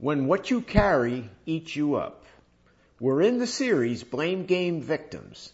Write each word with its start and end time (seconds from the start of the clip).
when 0.00 0.28
what 0.28 0.48
you 0.48 0.60
carry 0.60 1.28
eats 1.44 1.74
you 1.74 1.96
up. 1.96 2.24
We're 3.00 3.20
in 3.20 3.38
the 3.38 3.48
series 3.48 4.04
Blame 4.04 4.46
Game 4.46 4.80
Victims, 4.80 5.52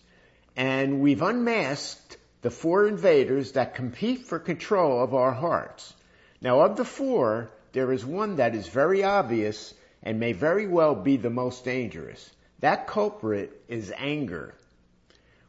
and 0.54 1.00
we've 1.00 1.22
unmasked 1.22 2.18
the 2.42 2.50
four 2.50 2.86
invaders 2.86 3.52
that 3.52 3.75
compete 3.75 4.26
for 4.26 4.38
control 4.38 5.02
of 5.02 5.15
our 5.15 5.33
hearts. 5.33 5.94
Now, 6.42 6.60
of 6.60 6.76
the 6.76 6.84
four, 6.84 7.52
there 7.72 7.91
is 7.91 8.04
one 8.04 8.36
that 8.36 8.54
is 8.54 8.68
very 8.68 9.02
obvious 9.02 9.72
and 10.02 10.20
may 10.20 10.32
very 10.32 10.66
well 10.66 10.95
be 10.95 11.16
the 11.16 11.30
most 11.30 11.64
dangerous. 11.64 12.30
That 12.61 12.86
culprit 12.86 13.62
is 13.68 13.95
anger. 13.96 14.54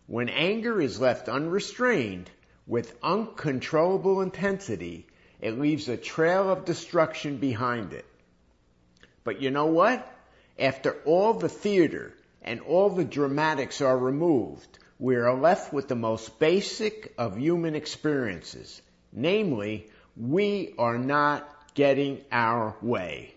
When 0.07 0.29
anger 0.29 0.81
is 0.81 1.01
left 1.01 1.27
unrestrained 1.27 2.29
with 2.65 2.97
uncontrollable 3.03 4.21
intensity, 4.21 5.05
it 5.41 5.59
leaves 5.59 5.89
a 5.89 5.97
trail 5.97 6.49
of 6.49 6.63
destruction 6.63 7.37
behind 7.37 7.91
it. 7.91 8.05
But 9.25 9.41
you 9.41 9.49
know 9.49 9.65
what? 9.65 10.07
After 10.57 10.95
all 11.03 11.33
the 11.33 11.49
theater 11.49 12.13
and 12.43 12.61
all 12.61 12.89
the 12.91 13.03
dramatics 13.03 13.81
are 13.81 13.97
removed, 13.97 14.77
we 14.99 15.15
are 15.15 15.33
left 15.33 15.73
with 15.73 15.87
the 15.87 15.95
most 15.95 16.39
basic 16.39 17.13
of 17.17 17.35
human 17.35 17.75
experiences. 17.75 18.81
Namely, 19.11 19.89
we 20.15 20.75
are 20.77 20.99
not 20.99 21.49
getting 21.73 22.21
our 22.31 22.75
way. 22.81 23.33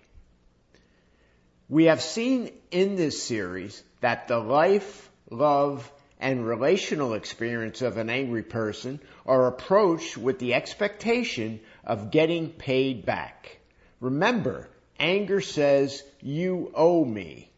We 1.70 1.84
have 1.84 2.02
seen 2.02 2.52
in 2.70 2.97
this 2.97 3.23
series 3.23 3.83
that 4.00 4.28
the 4.28 4.39
life, 4.39 5.11
love, 5.30 5.91
and 6.20 6.47
relational 6.47 7.14
experience 7.14 7.80
of 7.80 7.97
an 7.97 8.11
angry 8.11 8.42
person 8.42 9.00
are 9.25 9.47
approached 9.47 10.19
with 10.19 10.39
the 10.39 10.52
expectation 10.52 11.61
of 11.83 12.11
getting 12.11 12.50
paid 12.50 13.06
back. 13.06 13.59
Remember, 14.00 14.69
anger 14.98 15.41
says, 15.41 16.02
you 16.20 16.70
owe 16.75 17.05
me. 17.05 17.51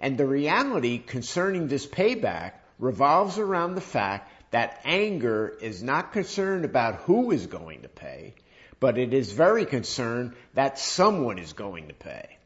And 0.00 0.16
the 0.16 0.26
reality 0.26 0.98
concerning 0.98 1.68
this 1.68 1.86
payback 1.86 2.52
revolves 2.78 3.38
around 3.38 3.74
the 3.74 3.80
fact 3.80 4.32
that 4.50 4.80
anger 4.84 5.48
is 5.60 5.82
not 5.82 6.12
concerned 6.12 6.64
about 6.64 6.96
who 7.02 7.30
is 7.32 7.46
going 7.46 7.82
to 7.82 7.88
pay, 7.88 8.34
but 8.80 8.96
it 8.96 9.12
is 9.12 9.32
very 9.32 9.66
concerned 9.66 10.34
that 10.54 10.78
someone 10.78 11.38
is 11.38 11.52
going 11.52 11.88
to 11.88 11.94
pay. 11.94 12.38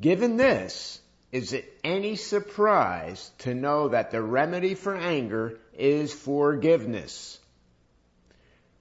Given 0.00 0.36
this, 0.36 1.00
is 1.30 1.52
it 1.52 1.78
any 1.84 2.16
surprise 2.16 3.30
to 3.38 3.54
know 3.54 3.88
that 3.88 4.10
the 4.10 4.22
remedy 4.22 4.74
for 4.74 4.96
anger 4.96 5.58
is 5.76 6.12
forgiveness? 6.12 7.38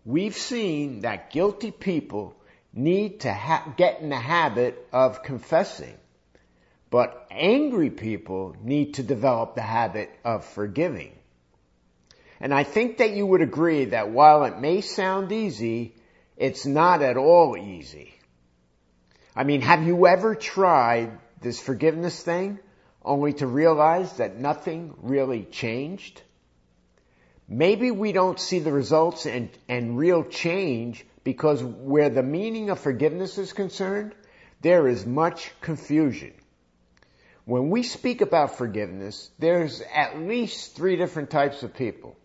We've 0.06 0.38
seen 0.38 1.02
that 1.02 1.32
guilty 1.32 1.72
people 1.72 2.37
need 2.78 3.22
to 3.22 3.34
ha- 3.34 3.74
get 3.76 4.02
in 4.02 4.10
the 4.10 4.16
habit 4.16 4.88
of 4.94 5.24
confessing, 5.24 5.96
but 6.90 7.28
angry 7.32 7.90
people 7.90 8.56
need 8.62 8.94
to 8.94 9.04
develop 9.04 9.56
the 9.56 9.62
habit 9.62 10.10
of 10.24 10.46
forgiving. 10.46 11.12
And 12.40 12.54
I 12.54 12.64
think 12.64 13.00
that 13.00 13.12
you 13.12 13.26
would 13.26 13.42
agree 13.42 13.86
that 13.86 14.10
while 14.10 14.44
it 14.44 14.60
may 14.60 14.82
sound 14.82 15.32
easy, 15.32 15.96
it's 16.38 16.66
not 16.66 17.02
at 17.02 17.18
all 17.18 17.58
easy. 17.58 18.14
I 19.36 19.44
mean, 19.44 19.62
have 19.62 19.84
you 19.84 20.08
ever 20.08 20.36
tried 20.36 21.18
this 21.42 21.60
forgiveness 21.60 22.22
thing 22.22 22.60
only 23.04 23.34
to 23.34 23.48
realize 23.48 24.14
that 24.14 24.40
nothing 24.40 24.94
really 25.02 25.44
changed? 25.44 26.22
Maybe 27.48 27.92
we 27.92 28.12
don't 28.12 28.40
see 28.40 28.60
the 28.60 28.72
results 28.72 29.26
and, 29.26 29.50
and 29.68 29.98
real 29.98 30.24
change 30.24 31.06
because 31.28 31.62
where 31.62 32.10
the 32.10 32.24
meaning 32.24 32.70
of 32.70 32.80
forgiveness 32.80 33.38
is 33.38 33.52
concerned, 33.52 34.16
there 34.62 34.88
is 34.88 35.06
much 35.06 35.52
confusion. 35.60 36.32
When 37.44 37.70
we 37.70 37.84
speak 37.84 38.22
about 38.22 38.58
forgiveness, 38.58 39.30
there's 39.38 39.82
at 39.94 40.18
least 40.18 40.78
three 40.78 40.96
different 40.96 41.30
types 41.30 41.64
of 41.64 41.74
people. 41.74 42.16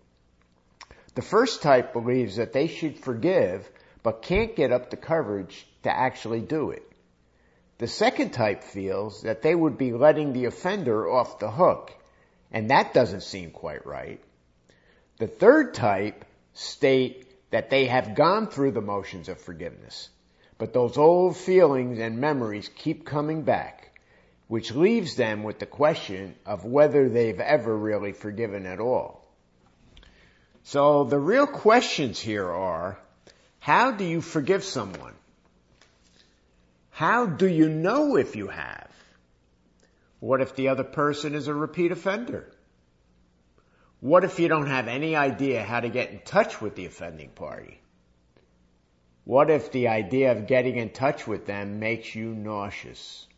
The 1.17 1.23
first 1.23 1.63
type 1.63 1.93
believes 1.93 2.37
that 2.37 2.53
they 2.53 2.69
should 2.69 2.97
forgive, 2.97 3.69
but 4.05 4.23
can't 4.23 4.55
get 4.55 4.71
up 4.71 4.91
the 4.91 4.97
courage 4.97 5.67
to 5.83 5.91
actually 5.91 6.41
do 6.41 6.71
it. 6.71 6.89
The 7.79 7.89
second 7.89 8.31
type 8.31 8.63
feels 8.63 9.23
that 9.23 9.43
they 9.43 9.57
would 9.57 9.79
be 9.79 9.93
letting 9.93 10.33
the 10.33 10.45
offender 10.45 11.11
off 11.11 11.41
the 11.41 11.51
hook, 11.51 11.93
and 12.53 12.71
that 12.71 12.95
doesn't 12.95 13.25
seem 13.25 13.51
quite 13.51 13.85
right. 13.85 14.23
The 15.19 15.27
third 15.27 15.75
type 15.75 16.25
state 16.55 17.32
that 17.53 17.69
they 17.69 17.85
have 17.85 18.15
gone 18.15 18.49
through 18.49 18.73
the 18.73 18.81
motions 18.81 19.29
of 19.29 19.39
forgiveness, 19.39 20.09
but 20.57 20.73
those 20.73 20.97
old 20.97 21.37
feelings 21.37 21.99
and 21.99 22.19
memories 22.19 22.71
keep 22.77 23.05
coming 23.05 23.43
back, 23.43 23.93
which 24.49 24.75
leaves 24.75 25.17
them 25.17 25.43
with 25.43 25.59
the 25.59 25.67
question 25.67 26.35
of 26.47 26.65
whether 26.65 27.11
they've 27.11 27.41
ever 27.41 27.77
really 27.77 28.13
forgiven 28.13 28.65
at 28.65 28.81
all. 28.81 29.23
So 30.65 31.05
the 31.05 31.19
real 31.19 31.47
questions 31.47 32.19
here 32.19 32.51
are, 32.51 32.99
how 33.61 33.91
do 33.91 34.05
you 34.05 34.23
forgive 34.23 34.65
someone? 34.65 35.15
How 36.91 37.27
do 37.27 37.47
you 37.47 37.69
know 37.69 38.17
if 38.17 38.35
you 38.35 38.49
have? 38.49 38.89
What 40.21 40.41
if 40.41 40.57
the 40.57 40.69
other 40.69 40.85
person 40.85 41.35
is 41.35 41.49
a 41.49 41.55
repeat 41.55 41.93
offender? 41.93 42.51
What 44.03 44.25
if 44.25 44.41
you 44.41 44.49
don't 44.49 44.67
have 44.67 44.89
any 44.89 45.15
idea 45.15 45.63
how 45.63 45.79
to 45.79 45.89
get 45.89 46.11
in 46.11 46.19
touch 46.25 46.61
with 46.61 46.75
the 46.75 46.87
offending 46.87 47.29
party? 47.29 47.81
What 49.23 49.49
if 49.49 49.71
the 49.71 49.87
idea 49.87 50.33
of 50.33 50.49
getting 50.49 50.75
in 50.75 50.91
touch 50.91 51.29
with 51.29 51.47
them 51.47 51.79
makes 51.79 52.13
you 52.13 52.35
nauseous? 52.35 53.29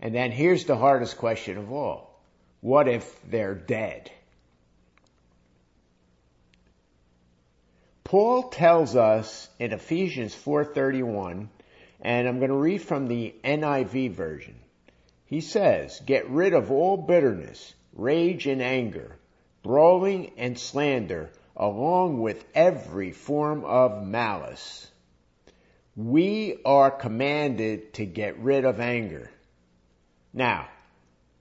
And 0.00 0.12
then 0.12 0.32
here's 0.32 0.64
the 0.64 0.76
hardest 0.76 1.18
question 1.18 1.56
of 1.56 1.70
all. 1.70 2.20
What 2.62 2.88
if 2.88 3.22
they're 3.30 3.54
dead? 3.54 4.10
Paul 8.02 8.48
tells 8.48 8.96
us 8.96 9.48
in 9.60 9.72
Ephesians 9.72 10.34
4:31 10.34 11.48
and 12.00 12.26
I'm 12.26 12.38
going 12.40 12.50
to 12.50 12.56
read 12.56 12.82
from 12.82 13.06
the 13.06 13.32
NIV 13.44 14.14
version. 14.14 14.56
He 15.26 15.40
says, 15.40 16.02
get 16.04 16.28
rid 16.28 16.54
of 16.54 16.72
all 16.72 16.96
bitterness, 16.96 17.72
rage 17.92 18.48
and 18.48 18.60
anger, 18.60 19.16
brawling 19.64 20.30
and 20.36 20.56
slander, 20.58 21.30
along 21.56 22.20
with 22.20 22.44
every 22.54 23.10
form 23.10 23.64
of 23.64 24.06
malice. 24.06 24.86
We 25.96 26.58
are 26.64 26.90
commanded 26.90 27.94
to 27.94 28.04
get 28.04 28.38
rid 28.38 28.66
of 28.66 28.78
anger. 28.78 29.30
Now, 30.32 30.68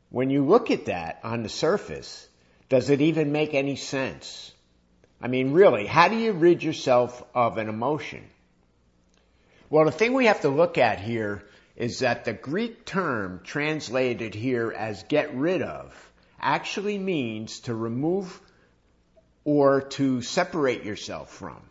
when 0.10 0.30
you 0.30 0.46
look 0.46 0.72
at 0.72 0.86
that 0.86 1.20
on 1.24 1.44
the 1.44 1.50
surface, 1.50 2.28
does 2.70 2.90
it 2.90 3.02
even 3.02 3.34
make 3.34 3.54
any 3.54 3.76
sense? 3.76 4.52
I 5.22 5.28
mean, 5.28 5.52
really, 5.52 5.86
how 5.86 6.08
do 6.08 6.16
you 6.16 6.32
rid 6.32 6.64
yourself 6.64 7.22
of 7.36 7.58
an 7.58 7.68
emotion? 7.68 8.24
Well, 9.70 9.86
the 9.86 9.92
thing 9.92 10.14
we 10.14 10.28
have 10.28 10.42
to 10.42 10.50
look 10.50 10.78
at 10.78 11.02
here 11.02 11.44
is 11.76 12.00
that 12.00 12.24
the 12.24 12.34
Greek 12.34 12.86
term 12.86 13.42
translated 13.44 14.34
here 14.34 14.72
as 14.72 15.04
get 15.04 15.36
rid 15.36 15.62
of 15.62 16.13
actually 16.44 16.98
means 16.98 17.62
to 17.62 17.74
remove 17.74 18.40
or 19.46 19.82
to 19.82 20.22
separate 20.22 20.84
yourself 20.84 21.32
from. 21.34 21.62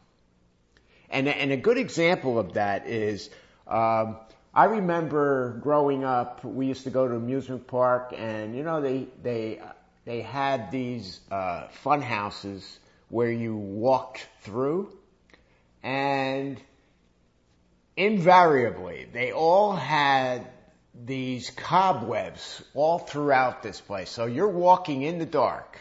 And, 1.11 1.29
and 1.29 1.53
a 1.53 1.57
good 1.57 1.79
example 1.79 2.39
of 2.39 2.55
that 2.55 2.87
is, 2.87 3.29
um, 3.69 4.17
I 4.55 4.65
remember 4.65 5.59
growing 5.63 6.05
up, 6.05 6.45
we 6.45 6.67
used 6.67 6.85
to 6.85 6.91
go 6.91 7.07
to 7.07 7.15
amusement 7.15 7.67
park 7.67 8.15
and, 8.17 8.57
you 8.57 8.63
know, 8.63 8.81
they, 8.81 9.07
they, 9.23 9.61
they 10.05 10.23
had 10.23 10.71
these, 10.71 11.21
uh, 11.31 11.69
fun 11.69 12.03
houses 12.03 12.79
where 13.09 13.31
you 13.31 13.55
walked 13.57 14.27
through 14.41 14.91
and 15.83 16.61
invariably, 17.97 19.07
they 19.13 19.33
all 19.33 19.73
had 19.73 20.47
these 20.95 21.51
cobwebs 21.51 22.63
all 22.75 22.99
throughout 22.99 23.63
this 23.63 23.81
place. 23.81 24.11
So 24.11 24.27
you're 24.27 24.49
walking 24.49 25.03
in 25.03 25.19
the 25.19 25.27
dark, 25.27 25.79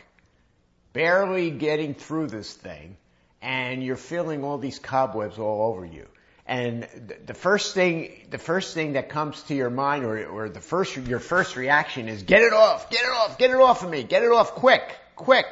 barely 0.94 1.52
getting 1.52 1.94
through 1.94 2.28
this 2.28 2.54
thing, 2.54 2.98
and 3.42 3.84
you're 3.84 3.98
feeling 3.98 4.44
all 4.44 4.58
these 4.58 4.80
cobwebs 4.80 5.38
all 5.38 5.70
over 5.70 5.86
you. 5.86 6.08
And 6.48 6.88
the 7.26 7.34
first 7.34 7.74
thing, 7.74 8.28
the 8.30 8.38
first 8.38 8.74
thing 8.74 8.94
that 8.94 9.10
comes 9.10 9.42
to 9.44 9.56
your 9.56 9.70
mind, 9.70 10.04
or, 10.04 10.26
or 10.26 10.50
the 10.50 10.60
first, 10.60 10.98
your 10.98 11.20
first 11.20 11.56
reaction 11.56 12.10
is, 12.10 12.24
get 12.24 12.42
it 12.42 12.52
off, 12.52 12.90
get 12.90 13.02
it 13.02 13.10
off, 13.10 13.38
get 13.38 13.52
it 13.52 13.58
off 13.58 13.84
of 13.84 13.90
me, 13.90 14.04
get 14.04 14.24
it 14.24 14.32
off 14.32 14.56
quick, 14.56 14.84
quick. 15.16 15.46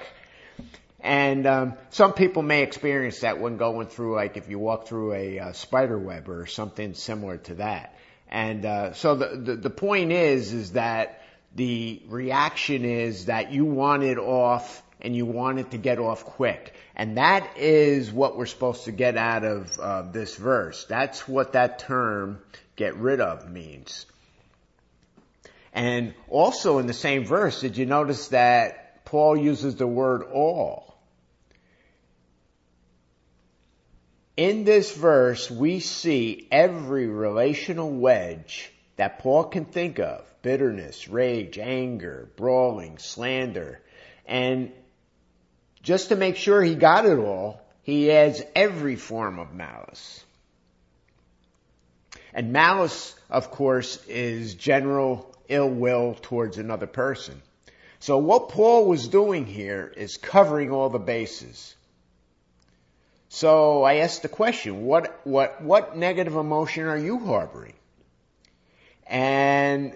And 1.00 1.48
um, 1.48 1.74
some 1.92 2.14
people 2.14 2.42
may 2.42 2.64
experience 2.64 3.22
that 3.22 3.40
when 3.40 3.56
going 3.56 3.88
through, 3.88 4.16
like 4.16 4.36
if 4.36 4.50
you 4.50 4.60
walk 4.60 4.88
through 4.88 5.14
a 5.14 5.40
uh, 5.40 5.52
spider 5.54 5.98
web 5.98 6.28
or 6.28 6.46
something 6.46 6.94
similar 6.94 7.38
to 7.38 7.56
that. 7.56 7.96
And 8.30 8.66
uh, 8.66 8.94
so 8.94 9.16
the, 9.16 9.36
the 9.36 9.56
the 9.56 9.70
point 9.70 10.12
is 10.12 10.54
is 10.54 10.74
that 10.74 11.24
the 11.56 12.02
reaction 12.08 12.86
is 12.86 13.26
that 13.26 13.52
you 13.52 13.66
want 13.66 14.04
it 14.04 14.20
off 14.20 14.84
and 15.02 15.16
you 15.16 15.26
want 15.26 15.60
it 15.60 15.72
to 15.72 15.78
get 15.78 15.98
off 15.98 16.24
quick. 16.24 16.74
And 16.96 17.18
that 17.18 17.58
is 17.58 18.12
what 18.12 18.38
we're 18.38 18.46
supposed 18.46 18.86
to 18.86 18.92
get 18.92 19.18
out 19.18 19.44
of 19.44 19.80
uh, 19.80 20.02
this 20.04 20.36
verse. 20.36 20.86
That's 20.86 21.28
what 21.28 21.54
that 21.54 21.80
term 21.80 22.40
"get 22.76 22.96
rid 22.96 23.20
of" 23.20 23.50
means. 23.50 24.06
And 25.74 26.14
also 26.28 26.80
in 26.80 26.88
the 26.88 26.94
same 26.94 27.26
verse, 27.26 27.62
did 27.62 27.78
you 27.78 27.86
notice 27.86 28.30
that 28.30 29.06
Paul 29.06 29.38
uses 29.38 29.76
the 29.76 29.88
word 29.88 30.24
all? 30.24 30.89
In 34.40 34.64
this 34.64 34.96
verse, 34.96 35.52
we 35.52 35.82
see 35.82 36.48
every 36.50 37.08
relational 37.08 37.92
wedge 37.92 38.72
that 38.96 39.20
Paul 39.20 39.44
can 39.44 39.66
think 39.66 40.00
of. 40.00 40.24
Bitterness, 40.42 41.10
rage, 41.10 41.58
anger, 41.58 42.30
brawling, 42.38 43.00
slander. 43.00 43.82
And 44.26 44.72
just 45.84 46.08
to 46.08 46.16
make 46.16 46.38
sure 46.38 46.62
he 46.62 46.76
got 46.76 47.06
it 47.06 47.20
all, 47.20 47.60
he 47.84 48.14
adds 48.14 48.42
every 48.56 48.96
form 48.96 49.40
of 49.40 49.54
malice. 49.54 50.24
And 52.34 52.54
malice, 52.54 53.16
of 53.30 53.52
course, 53.52 54.02
is 54.08 54.56
general 54.56 55.36
ill 55.50 55.70
will 55.70 56.16
towards 56.22 56.58
another 56.58 56.88
person. 56.88 57.42
So 58.00 58.20
what 58.20 58.48
Paul 58.48 58.86
was 58.86 59.10
doing 59.10 59.46
here 59.46 59.92
is 59.98 60.16
covering 60.16 60.72
all 60.72 60.90
the 60.90 60.98
bases. 60.98 61.76
So 63.30 63.84
I 63.84 63.98
asked 63.98 64.24
the 64.24 64.28
question, 64.28 64.86
what, 64.86 65.22
what, 65.24 65.62
what 65.62 65.96
negative 65.96 66.36
emotion 66.36 66.88
are 66.88 66.98
you 66.98 67.20
harboring? 67.20 67.76
And 69.06 69.94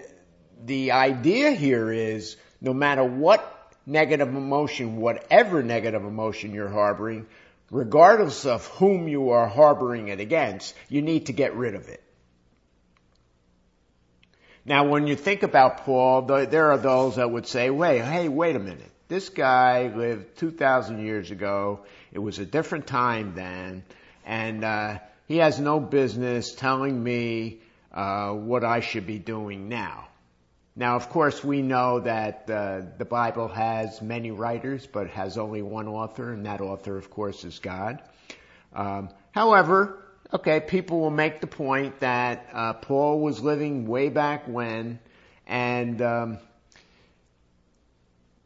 the 0.64 0.92
idea 0.92 1.50
here 1.50 1.90
is 1.92 2.36
no 2.60 2.72
matter 2.72 3.02
what 3.02 3.72
negative 3.86 4.28
emotion, 4.28 4.96
whatever 4.96 5.64
negative 5.64 6.04
emotion 6.04 6.54
you're 6.54 6.68
harboring, 6.68 7.26
regardless 7.72 8.46
of 8.46 8.66
whom 8.68 9.08
you 9.08 9.30
are 9.30 9.48
harboring 9.48 10.08
it 10.08 10.20
against, 10.20 10.74
you 10.88 11.02
need 11.02 11.26
to 11.26 11.32
get 11.32 11.56
rid 11.56 11.74
of 11.74 11.88
it. 11.88 12.02
Now, 14.64 14.86
when 14.86 15.08
you 15.08 15.16
think 15.16 15.42
about 15.42 15.84
Paul, 15.84 16.22
there 16.22 16.70
are 16.70 16.78
those 16.78 17.16
that 17.16 17.30
would 17.30 17.46
say, 17.46 17.68
wait, 17.68 18.00
hey, 18.00 18.28
wait 18.28 18.56
a 18.56 18.60
minute. 18.60 18.93
This 19.14 19.28
guy 19.28 19.92
lived 19.94 20.38
2,000 20.38 20.98
years 21.06 21.30
ago. 21.30 21.84
It 22.12 22.18
was 22.18 22.40
a 22.40 22.44
different 22.44 22.88
time 22.88 23.34
then. 23.36 23.84
And 24.26 24.64
uh, 24.64 24.98
he 25.28 25.36
has 25.36 25.60
no 25.60 25.78
business 25.78 26.52
telling 26.52 27.00
me 27.00 27.60
uh, 27.92 28.32
what 28.32 28.64
I 28.64 28.80
should 28.80 29.06
be 29.06 29.20
doing 29.20 29.68
now. 29.68 30.08
Now, 30.74 30.96
of 30.96 31.10
course, 31.10 31.44
we 31.44 31.62
know 31.62 32.00
that 32.00 32.50
uh, 32.50 32.80
the 32.98 33.04
Bible 33.04 33.46
has 33.46 34.02
many 34.02 34.32
writers, 34.32 34.84
but 34.84 35.10
has 35.10 35.38
only 35.38 35.62
one 35.62 35.86
author, 35.86 36.32
and 36.32 36.46
that 36.46 36.60
author, 36.60 36.98
of 36.98 37.08
course, 37.08 37.44
is 37.44 37.60
God. 37.60 38.02
Um, 38.74 39.10
however, 39.30 40.02
okay, 40.32 40.58
people 40.58 40.98
will 40.98 41.12
make 41.12 41.40
the 41.40 41.46
point 41.46 42.00
that 42.00 42.48
uh, 42.52 42.72
Paul 42.72 43.20
was 43.20 43.40
living 43.40 43.86
way 43.86 44.08
back 44.08 44.48
when, 44.48 44.98
and 45.46 46.02
um, 46.02 46.38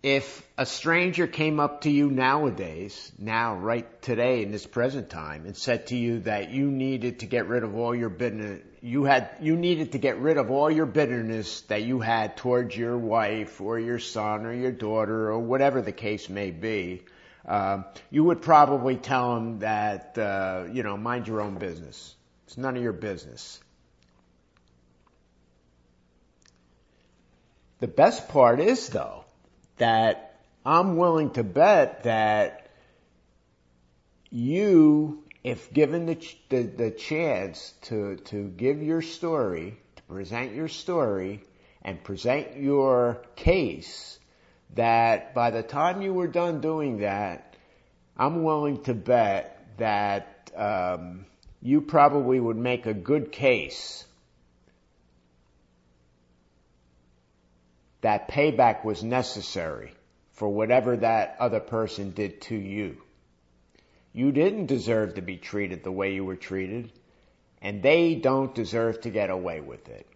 if 0.03 0.47
a 0.57 0.65
stranger 0.65 1.27
came 1.27 1.59
up 1.59 1.81
to 1.81 1.91
you 1.91 2.09
nowadays, 2.09 3.11
now, 3.19 3.57
right 3.57 4.01
today 4.01 4.43
in 4.45 4.53
this 4.53 4.65
present 4.65 5.11
time, 5.11 5.45
and 5.45 5.57
said 5.57 5.89
to 5.89 5.97
you 5.97 6.21
that 6.21 6.51
you 6.51 6.71
needed 6.71 7.21
to 7.21 7.27
get 7.27 7.49
rid 7.49 7.65
of 7.65 7.75
all 7.75 7.95
your 7.95 8.09
bitterness, 8.09 8.63
you 8.81 9.03
had, 9.03 9.31
you 9.41 9.57
needed 9.57 9.93
to 9.93 9.99
get 9.99 10.19
rid 10.19 10.37
of 10.37 10.53
all 10.53 10.71
your 10.71 10.87
bitterness 10.87 11.63
that 11.63 11.83
you 11.83 11.99
had 11.99 12.37
towards 12.37 12.77
your 12.77 12.97
wife 12.97 13.61
or 13.61 13.79
your 13.79 13.99
son 13.99 14.47
or 14.47 14.53
your 14.53 14.71
daughter 14.71 15.33
or 15.33 15.41
whatever 15.41 15.83
the 15.83 15.93
case 15.93 16.29
may 16.29 16.53
be, 16.53 17.03
uh, 17.45 17.83
you 18.11 18.23
would 18.23 18.41
probably 18.41 18.97
tell 18.97 19.35
them 19.35 19.59
that, 19.61 20.17
uh, 20.17 20.67
you 20.71 20.85
know, 20.85 20.97
mind 20.97 21.27
your 21.27 21.41
own 21.41 21.57
business. 21.57 22.15
It's 22.47 22.57
none 22.57 22.77
of 22.77 22.83
your 22.83 22.93
business. 22.93 23.59
The 27.81 27.89
best 27.89 28.29
part 28.29 28.61
is 28.61 28.89
though, 28.91 29.25
that 29.79 30.41
I'm 30.65 30.97
willing 30.97 31.31
to 31.31 31.45
bet 31.45 32.03
that 32.05 32.69
you, 34.31 35.25
if 35.43 35.73
given 35.73 36.07
the, 36.07 36.27
the, 36.49 36.63
the 36.63 36.91
chance 36.91 37.73
to, 37.83 38.17
to 38.17 38.49
give 38.49 38.83
your 38.83 39.03
story, 39.03 39.79
to 39.97 40.03
present 40.03 40.55
your 40.55 40.69
story 40.69 41.43
and 41.83 42.03
present 42.03 42.57
your 42.57 43.23
case, 43.37 44.19
that 44.75 45.35
by 45.35 45.51
the 45.51 45.63
time 45.63 46.03
you 46.03 46.13
were 46.13 46.27
done 46.27 46.61
doing 46.61 46.99
that, 46.99 47.57
I'm 48.17 48.43
willing 48.43 48.83
to 48.83 48.95
bet 48.95 49.65
that 49.79 50.51
um, 50.57 51.25
you 51.63 51.81
probably 51.81 52.41
would 52.41 52.57
make 52.57 52.87
a 52.87 52.95
good 52.95 53.33
case 53.33 54.05
that 58.09 58.31
payback 58.31 58.87
was 58.87 59.05
necessary 59.05 59.93
for 60.33 60.49
whatever 60.49 60.97
that 60.97 61.37
other 61.41 61.61
person 61.61 62.13
did 62.13 62.41
to 62.41 62.57
you. 62.57 62.97
You 64.15 64.33
didn't 64.33 64.65
deserve 64.65 65.17
to 65.17 65.21
be 65.21 65.37
treated 65.37 65.85
the 65.85 65.93
way 65.93 66.15
you 66.15 66.25
were 66.25 66.35
treated, 66.35 66.91
and 67.61 67.83
they 67.83 68.15
don't 68.15 68.55
deserve 68.55 69.03
to 69.03 69.11
get 69.11 69.29
away 69.29 69.61
with 69.61 69.91
it. 69.91 70.07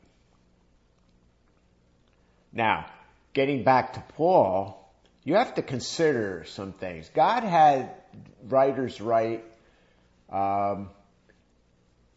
Now, 2.50 2.86
getting 3.34 3.62
back 3.62 3.92
to 3.92 4.00
Paul, 4.16 4.90
you 5.22 5.34
have 5.34 5.56
to 5.56 5.62
consider 5.62 6.44
some 6.46 6.72
things. 6.72 7.10
God 7.14 7.42
had 7.42 7.90
writers 8.42 9.02
write 9.02 9.44
um, 10.30 10.88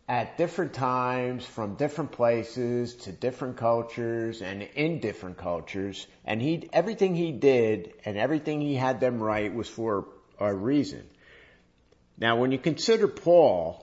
at 0.08 0.38
different 0.38 0.74
times 0.74 1.44
from 1.46 1.76
different 1.76 2.12
places 2.12 2.96
to 2.96 3.12
different 3.12 3.58
cultures 3.58 4.42
and 4.42 4.62
in 4.62 5.00
different 5.00 5.38
cultures. 5.38 6.06
And 6.24 6.42
he 6.42 6.70
everything 6.72 7.16
he 7.16 7.32
did 7.32 7.94
and 8.06 8.18
everything 8.18 8.62
he 8.62 8.76
had 8.76 9.00
them 9.00 9.22
write 9.22 9.56
was 9.56 9.68
for 9.68 10.08
a 10.40 10.54
reason. 10.54 11.04
Now 12.18 12.38
when 12.38 12.52
you 12.52 12.60
consider 12.60 13.08
paul 13.08 13.82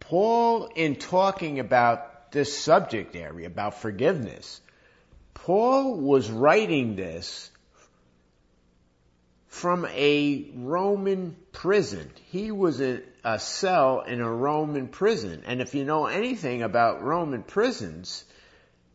paul 0.00 0.68
in 0.74 0.96
talking 0.96 1.60
about 1.60 2.32
this 2.32 2.58
subject 2.58 3.14
area 3.14 3.46
about 3.46 3.80
forgiveness 3.80 4.60
paul 5.32 5.94
was 5.94 6.30
writing 6.30 6.96
this 6.96 7.51
from 9.52 9.84
a 9.84 10.50
Roman 10.56 11.36
prison. 11.52 12.10
He 12.30 12.50
was 12.50 12.80
in 12.80 13.02
a 13.22 13.38
cell 13.38 14.00
in 14.00 14.22
a 14.22 14.32
Roman 14.32 14.88
prison. 14.88 15.42
And 15.46 15.60
if 15.60 15.74
you 15.74 15.84
know 15.84 16.06
anything 16.06 16.62
about 16.62 17.02
Roman 17.02 17.42
prisons, 17.42 18.24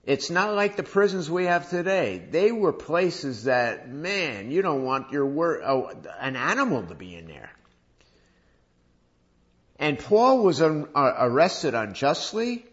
it's 0.04 0.32
not 0.32 0.56
like 0.56 0.76
the 0.76 0.82
prisons 0.82 1.30
we 1.30 1.46
have 1.46 1.70
today. 1.70 2.18
They 2.32 2.52
were 2.52 2.74
places 2.74 3.44
that, 3.44 3.88
man, 3.88 4.50
you 4.50 4.64
don't 4.64 4.84
want 4.84 5.12
your 5.12 5.28
word, 5.28 5.62
oh, 5.64 5.92
an 6.20 6.36
animal 6.36 6.82
to 6.88 6.96
be 6.96 7.16
in 7.16 7.28
there. 7.28 7.52
And 9.78 10.00
Paul 10.00 10.44
was 10.44 10.60
un, 10.60 10.88
uh, 10.96 11.14
arrested 11.20 11.76
unjustly, 11.76 12.66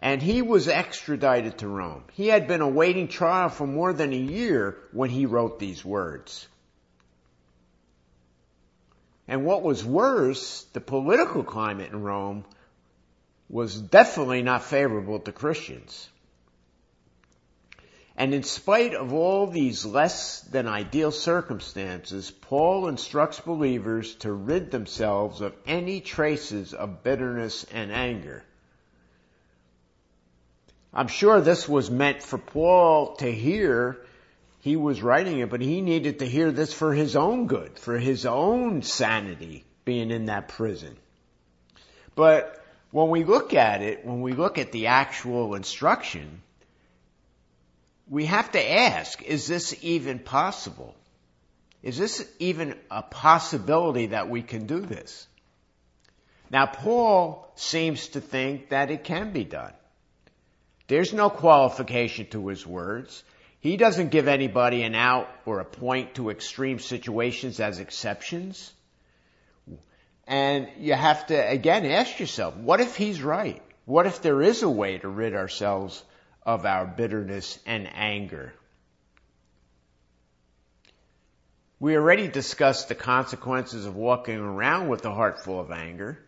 and 0.00 0.22
he 0.22 0.42
was 0.42 0.68
extradited 0.68 1.58
to 1.58 1.66
Rome. 1.66 2.04
He 2.12 2.28
had 2.28 2.46
been 2.46 2.60
awaiting 2.60 3.08
trial 3.08 3.48
for 3.48 3.66
more 3.66 3.92
than 3.92 4.12
a 4.12 4.16
year 4.16 4.78
when 4.92 5.10
he 5.10 5.26
wrote 5.26 5.58
these 5.58 5.84
words. 5.84 6.46
And 9.28 9.44
what 9.44 9.62
was 9.62 9.84
worse, 9.84 10.64
the 10.72 10.80
political 10.80 11.44
climate 11.44 11.92
in 11.92 12.02
Rome 12.02 12.44
was 13.48 13.80
definitely 13.80 14.42
not 14.42 14.64
favorable 14.64 15.20
to 15.20 15.32
Christians. 15.32 16.08
And 18.16 18.34
in 18.34 18.42
spite 18.42 18.94
of 18.94 19.12
all 19.12 19.46
these 19.46 19.86
less 19.86 20.40
than 20.42 20.68
ideal 20.68 21.10
circumstances, 21.10 22.30
Paul 22.30 22.88
instructs 22.88 23.40
believers 23.40 24.14
to 24.16 24.32
rid 24.32 24.70
themselves 24.70 25.40
of 25.40 25.54
any 25.66 26.00
traces 26.00 26.74
of 26.74 27.02
bitterness 27.02 27.64
and 27.72 27.90
anger. 27.90 28.44
I'm 30.92 31.08
sure 31.08 31.40
this 31.40 31.66
was 31.68 31.90
meant 31.90 32.22
for 32.22 32.36
Paul 32.36 33.16
to 33.16 33.32
hear 33.32 34.04
he 34.62 34.76
was 34.76 35.02
writing 35.02 35.40
it, 35.40 35.50
but 35.50 35.60
he 35.60 35.80
needed 35.80 36.20
to 36.20 36.24
hear 36.24 36.52
this 36.52 36.72
for 36.72 36.94
his 36.94 37.16
own 37.16 37.48
good, 37.48 37.80
for 37.80 37.98
his 37.98 38.24
own 38.24 38.82
sanity 38.82 39.64
being 39.84 40.12
in 40.12 40.26
that 40.26 40.46
prison. 40.46 40.96
But 42.14 42.64
when 42.92 43.08
we 43.08 43.24
look 43.24 43.54
at 43.54 43.82
it, 43.82 44.04
when 44.04 44.20
we 44.20 44.34
look 44.34 44.58
at 44.58 44.70
the 44.70 44.86
actual 44.86 45.56
instruction, 45.56 46.42
we 48.08 48.26
have 48.26 48.52
to 48.52 48.72
ask, 48.72 49.20
is 49.22 49.48
this 49.48 49.74
even 49.82 50.20
possible? 50.20 50.94
Is 51.82 51.98
this 51.98 52.24
even 52.38 52.78
a 52.88 53.02
possibility 53.02 54.06
that 54.06 54.28
we 54.28 54.42
can 54.42 54.66
do 54.66 54.78
this? 54.78 55.26
Now 56.52 56.66
Paul 56.66 57.50
seems 57.56 58.06
to 58.08 58.20
think 58.20 58.68
that 58.68 58.92
it 58.92 59.02
can 59.02 59.32
be 59.32 59.42
done. 59.42 59.72
There's 60.86 61.12
no 61.12 61.30
qualification 61.30 62.26
to 62.30 62.46
his 62.46 62.64
words. 62.64 63.24
He 63.62 63.78
doesn't 63.78 64.10
give 64.10 64.28
anybody 64.28 64.82
an 64.82 64.94
out 64.94 65.28
or 65.46 65.60
a 65.60 65.64
point 65.64 66.16
to 66.16 66.28
extreme 66.28 66.78
situations 66.78 67.60
as 67.60 67.78
exceptions. 67.78 68.70
And 70.26 70.68
you 70.78 70.92
have 70.92 71.26
to 71.28 71.48
again 71.48 71.86
ask 71.86 72.20
yourself, 72.20 72.54
what 72.56 72.80
if 72.80 72.96
he's 72.96 73.22
right? 73.22 73.62
What 73.86 74.06
if 74.06 74.20
there 74.20 74.42
is 74.42 74.62
a 74.62 74.68
way 74.68 74.98
to 74.98 75.08
rid 75.08 75.34
ourselves 75.34 76.04
of 76.44 76.66
our 76.66 76.86
bitterness 76.86 77.58
and 77.66 77.88
anger. 77.94 78.52
We 81.78 81.96
already 81.96 82.28
discussed 82.28 82.88
the 82.88 82.94
consequences 82.94 83.86
of 83.86 83.96
walking 83.96 84.38
around 84.38 84.88
with 84.88 85.04
a 85.04 85.12
heart 85.12 85.40
full 85.40 85.60
of 85.60 85.70
anger. 85.70 86.18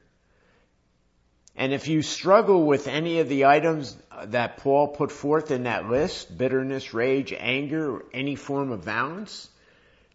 And 1.56 1.72
if 1.72 1.86
you 1.86 2.02
struggle 2.02 2.66
with 2.66 2.88
any 2.88 3.20
of 3.20 3.28
the 3.28 3.44
items 3.44 3.96
that 4.24 4.56
Paul 4.58 4.88
put 4.88 5.12
forth 5.12 5.50
in 5.50 5.64
that 5.64 5.88
list, 5.88 6.36
bitterness, 6.36 6.92
rage, 6.92 7.32
anger, 7.36 8.04
any 8.12 8.34
form 8.34 8.72
of 8.72 8.80
violence, 8.80 9.48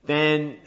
then 0.04 0.58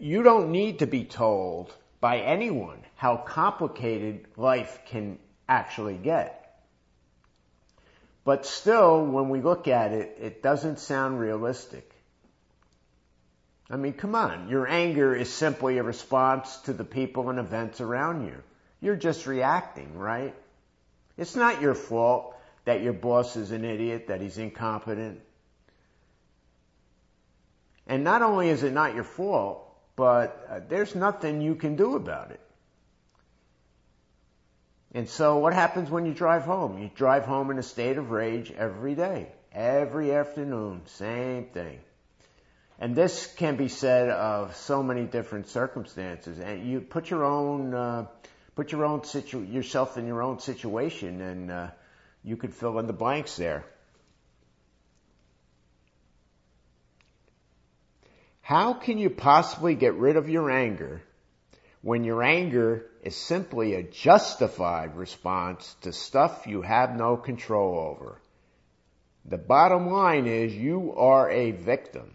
you 0.00 0.22
don't 0.22 0.50
need 0.50 0.78
to 0.78 0.86
be 0.86 1.04
told 1.04 1.74
by 2.00 2.20
anyone 2.20 2.78
how 2.96 3.16
complicated 3.16 4.26
life 4.36 4.80
can 4.86 5.18
actually 5.48 5.96
get. 5.96 6.38
But 8.24 8.46
still, 8.46 9.04
when 9.04 9.28
we 9.28 9.40
look 9.40 9.68
at 9.68 9.92
it, 9.92 10.16
it 10.20 10.42
doesn't 10.42 10.78
sound 10.78 11.20
realistic. 11.20 11.92
I 13.68 13.76
mean, 13.76 13.94
come 13.94 14.14
on. 14.14 14.48
Your 14.48 14.66
anger 14.66 15.14
is 15.14 15.32
simply 15.32 15.78
a 15.78 15.82
response 15.82 16.56
to 16.64 16.72
the 16.72 16.84
people 16.84 17.30
and 17.30 17.38
events 17.38 17.80
around 17.80 18.26
you. 18.26 18.36
You're 18.82 18.96
just 18.96 19.26
reacting, 19.26 19.96
right? 19.96 20.34
It's 21.16 21.36
not 21.36 21.62
your 21.62 21.74
fault 21.74 22.36
that 22.64 22.82
your 22.82 22.92
boss 22.92 23.36
is 23.36 23.52
an 23.52 23.64
idiot, 23.64 24.08
that 24.08 24.20
he's 24.20 24.36
incompetent. 24.36 25.20
And 27.86 28.04
not 28.04 28.22
only 28.22 28.48
is 28.48 28.62
it 28.62 28.72
not 28.72 28.94
your 28.94 29.04
fault, 29.04 29.72
but 29.96 30.46
uh, 30.50 30.60
there's 30.68 30.94
nothing 30.94 31.40
you 31.40 31.54
can 31.54 31.76
do 31.76 31.96
about 31.96 32.32
it. 32.32 32.40
And 34.94 35.08
so 35.08 35.38
what 35.38 35.54
happens 35.54 35.90
when 35.90 36.04
you 36.04 36.12
drive 36.12 36.42
home? 36.42 36.78
You 36.78 36.90
drive 36.94 37.24
home 37.24 37.50
in 37.50 37.58
a 37.58 37.62
state 37.62 37.96
of 37.98 38.10
rage 38.10 38.52
every 38.52 38.94
day, 38.94 39.28
every 39.52 40.14
afternoon, 40.14 40.82
same 40.86 41.46
thing. 41.46 41.78
And 42.78 42.96
this 42.96 43.32
can 43.36 43.56
be 43.56 43.68
said 43.68 44.10
of 44.10 44.56
so 44.56 44.82
many 44.82 45.04
different 45.04 45.48
circumstances. 45.48 46.40
And 46.40 46.68
you 46.68 46.80
put 46.80 47.10
your 47.10 47.24
own, 47.24 47.72
uh, 47.72 48.06
put 48.54 48.72
your 48.72 48.84
own 48.84 49.04
situ- 49.04 49.42
yourself 49.42 49.96
in 49.96 50.06
your 50.06 50.22
own 50.22 50.38
situation, 50.38 51.20
and 51.20 51.50
uh, 51.50 51.70
you 52.22 52.36
could 52.36 52.54
fill 52.54 52.78
in 52.78 52.86
the 52.86 52.92
blanks 52.92 53.36
there. 53.36 53.64
How 58.42 58.74
can 58.74 58.98
you 58.98 59.08
possibly 59.08 59.74
get 59.74 59.94
rid 59.94 60.16
of 60.16 60.28
your 60.28 60.50
anger 60.50 61.02
when 61.80 62.04
your 62.04 62.22
anger 62.22 62.86
is 63.02 63.16
simply 63.16 63.74
a 63.74 63.82
justified 63.82 64.96
response 64.96 65.74
to 65.82 65.92
stuff 65.92 66.46
you 66.46 66.62
have 66.62 66.96
no 66.96 67.16
control 67.16 67.78
over? 67.78 68.20
The 69.24 69.38
bottom 69.38 69.90
line 69.90 70.26
is 70.26 70.54
you 70.54 70.94
are 70.96 71.30
a 71.30 71.52
victim. 71.52 72.12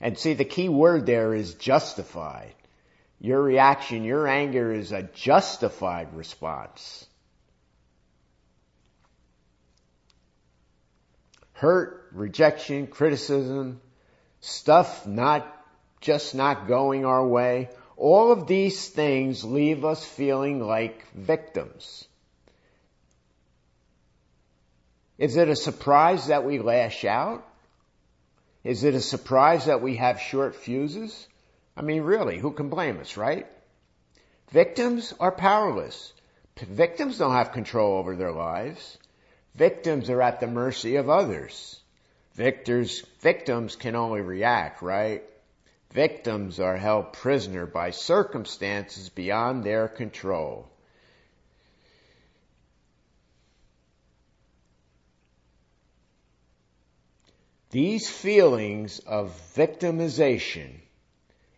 And 0.00 0.16
see, 0.16 0.34
the 0.34 0.44
key 0.44 0.68
word 0.68 1.06
there 1.06 1.34
is 1.34 1.54
justified. 1.54 2.54
Your 3.22 3.40
reaction, 3.40 4.02
your 4.02 4.26
anger 4.26 4.72
is 4.72 4.90
a 4.90 5.04
justified 5.04 6.12
response. 6.12 7.06
Hurt, 11.52 12.08
rejection, 12.10 12.88
criticism, 12.88 13.80
stuff 14.40 15.06
not 15.06 15.46
just 16.00 16.34
not 16.34 16.66
going 16.66 17.04
our 17.04 17.24
way, 17.24 17.68
all 17.96 18.32
of 18.32 18.48
these 18.48 18.88
things 18.88 19.44
leave 19.44 19.84
us 19.84 20.04
feeling 20.04 20.60
like 20.60 21.06
victims. 21.14 22.04
Is 25.16 25.36
it 25.36 25.48
a 25.48 25.54
surprise 25.54 26.26
that 26.26 26.44
we 26.44 26.58
lash 26.58 27.04
out? 27.04 27.46
Is 28.64 28.82
it 28.82 28.94
a 28.94 29.00
surprise 29.00 29.66
that 29.66 29.80
we 29.80 29.94
have 29.94 30.20
short 30.20 30.56
fuses? 30.56 31.28
I 31.76 31.82
mean, 31.82 32.02
really, 32.02 32.38
who 32.38 32.52
can 32.52 32.68
blame 32.68 33.00
us, 33.00 33.16
right? 33.16 33.46
Victims 34.50 35.14
are 35.18 35.32
powerless. 35.32 36.12
Victims 36.56 37.18
don't 37.18 37.32
have 37.32 37.52
control 37.52 37.96
over 37.96 38.14
their 38.14 38.32
lives. 38.32 38.98
Victims 39.54 40.10
are 40.10 40.20
at 40.20 40.40
the 40.40 40.46
mercy 40.46 40.96
of 40.96 41.08
others. 41.08 41.80
Victors, 42.34 43.00
victims 43.20 43.76
can 43.76 43.96
only 43.96 44.20
react, 44.20 44.82
right? 44.82 45.22
Victims 45.92 46.60
are 46.60 46.76
held 46.76 47.12
prisoner 47.12 47.66
by 47.66 47.90
circumstances 47.90 49.08
beyond 49.08 49.64
their 49.64 49.88
control. 49.88 50.68
These 57.70 58.10
feelings 58.10 58.98
of 59.00 59.34
victimization 59.56 60.81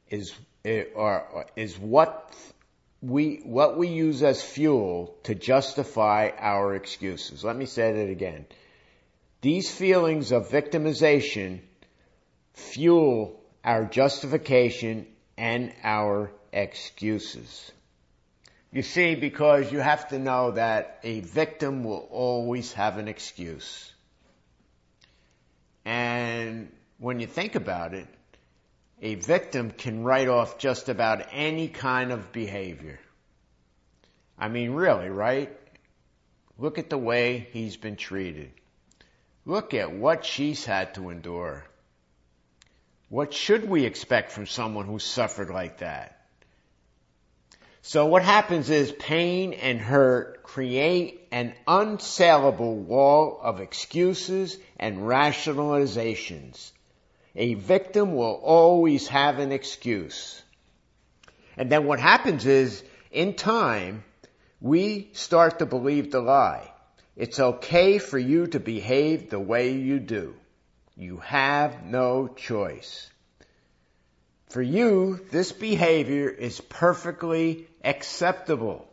is, 0.08 0.34
eh, 0.64 0.84
are, 0.96 1.46
is 1.56 1.78
what 1.78 2.34
we, 3.02 3.40
what 3.44 3.76
we 3.76 3.88
use 3.88 4.22
as 4.22 4.42
fuel 4.42 5.14
to 5.24 5.34
justify 5.34 6.30
our 6.38 6.74
excuses. 6.74 7.44
Let 7.44 7.56
me 7.56 7.66
say 7.66 7.92
that 7.92 8.10
again. 8.10 8.46
These 9.40 9.70
feelings 9.70 10.32
of 10.32 10.48
victimization 10.48 11.60
fuel 12.54 13.40
our 13.64 13.84
justification 13.84 15.06
and 15.36 15.72
our 15.82 16.30
excuses. 16.52 17.72
You 18.72 18.82
see, 18.82 19.14
because 19.14 19.70
you 19.72 19.78
have 19.78 20.08
to 20.08 20.18
know 20.18 20.52
that 20.52 20.98
a 21.02 21.20
victim 21.20 21.84
will 21.84 22.08
always 22.10 22.72
have 22.74 22.98
an 22.98 23.08
excuse. 23.08 23.92
And 25.84 26.72
when 26.98 27.20
you 27.20 27.26
think 27.26 27.54
about 27.54 27.94
it, 27.94 28.08
a 29.00 29.14
victim 29.16 29.70
can 29.70 30.04
write 30.04 30.28
off 30.28 30.58
just 30.58 30.88
about 30.88 31.26
any 31.32 31.68
kind 31.68 32.12
of 32.12 32.32
behavior. 32.32 32.98
I 34.38 34.48
mean, 34.48 34.72
really, 34.72 35.08
right? 35.08 35.56
Look 36.58 36.78
at 36.78 36.90
the 36.90 36.98
way 36.98 37.48
he's 37.52 37.76
been 37.76 37.96
treated. 37.96 38.52
Look 39.44 39.74
at 39.74 39.92
what 39.92 40.24
she's 40.24 40.64
had 40.64 40.94
to 40.94 41.10
endure. 41.10 41.64
What 43.08 43.34
should 43.34 43.68
we 43.68 43.84
expect 43.84 44.32
from 44.32 44.46
someone 44.46 44.86
who 44.86 44.98
suffered 44.98 45.50
like 45.50 45.78
that? 45.78 46.18
So 47.82 48.06
what 48.06 48.22
happens 48.22 48.70
is 48.70 48.90
pain 48.92 49.52
and 49.52 49.78
hurt 49.78 50.42
create 50.42 51.28
an 51.30 51.52
unsaleable 51.68 52.76
wall 52.76 53.38
of 53.42 53.60
excuses 53.60 54.56
and 54.78 55.00
rationalizations. 55.00 56.72
A 57.36 57.54
victim 57.54 58.14
will 58.14 58.40
always 58.42 59.08
have 59.08 59.38
an 59.38 59.52
excuse. 59.52 60.42
And 61.56 61.70
then 61.70 61.86
what 61.86 62.00
happens 62.00 62.46
is, 62.46 62.82
in 63.10 63.34
time, 63.34 64.04
we 64.60 65.10
start 65.12 65.58
to 65.58 65.66
believe 65.66 66.10
the 66.10 66.20
lie. 66.20 66.70
It's 67.16 67.38
okay 67.38 67.98
for 67.98 68.18
you 68.18 68.46
to 68.48 68.60
behave 68.60 69.30
the 69.30 69.40
way 69.40 69.72
you 69.72 70.00
do. 70.00 70.34
You 70.96 71.18
have 71.18 71.84
no 71.84 72.28
choice. 72.28 73.10
For 74.48 74.62
you, 74.62 75.20
this 75.30 75.50
behavior 75.50 76.28
is 76.28 76.60
perfectly 76.60 77.66
acceptable. 77.82 78.86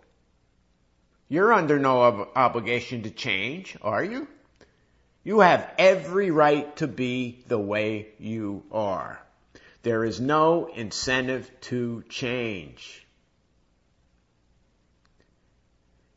You're 1.29 1.53
under 1.53 1.79
no 1.79 2.01
ob- 2.01 2.29
obligation 2.35 3.03
to 3.03 3.11
change, 3.11 3.77
are 3.81 4.03
you? 4.03 4.27
You 5.23 5.41
have 5.41 5.69
every 5.77 6.31
right 6.31 6.75
to 6.77 6.87
be 6.87 7.43
the 7.47 7.59
way 7.59 8.07
you 8.17 8.63
are. 8.71 9.21
There 9.83 10.03
is 10.03 10.19
no 10.19 10.67
incentive 10.67 11.49
to 11.61 12.03
change. 12.09 13.05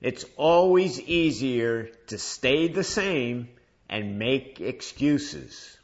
It's 0.00 0.24
always 0.36 1.00
easier 1.00 1.84
to 2.08 2.18
stay 2.18 2.68
the 2.68 2.84
same 2.84 3.48
and 3.88 4.18
make 4.18 4.60
excuses. 4.60 5.78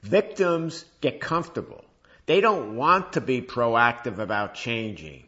Victims 0.00 0.84
get 1.00 1.20
comfortable. 1.20 1.84
They 2.26 2.40
don't 2.40 2.76
want 2.76 3.14
to 3.14 3.20
be 3.20 3.42
proactive 3.42 4.18
about 4.18 4.54
changing. 4.54 5.24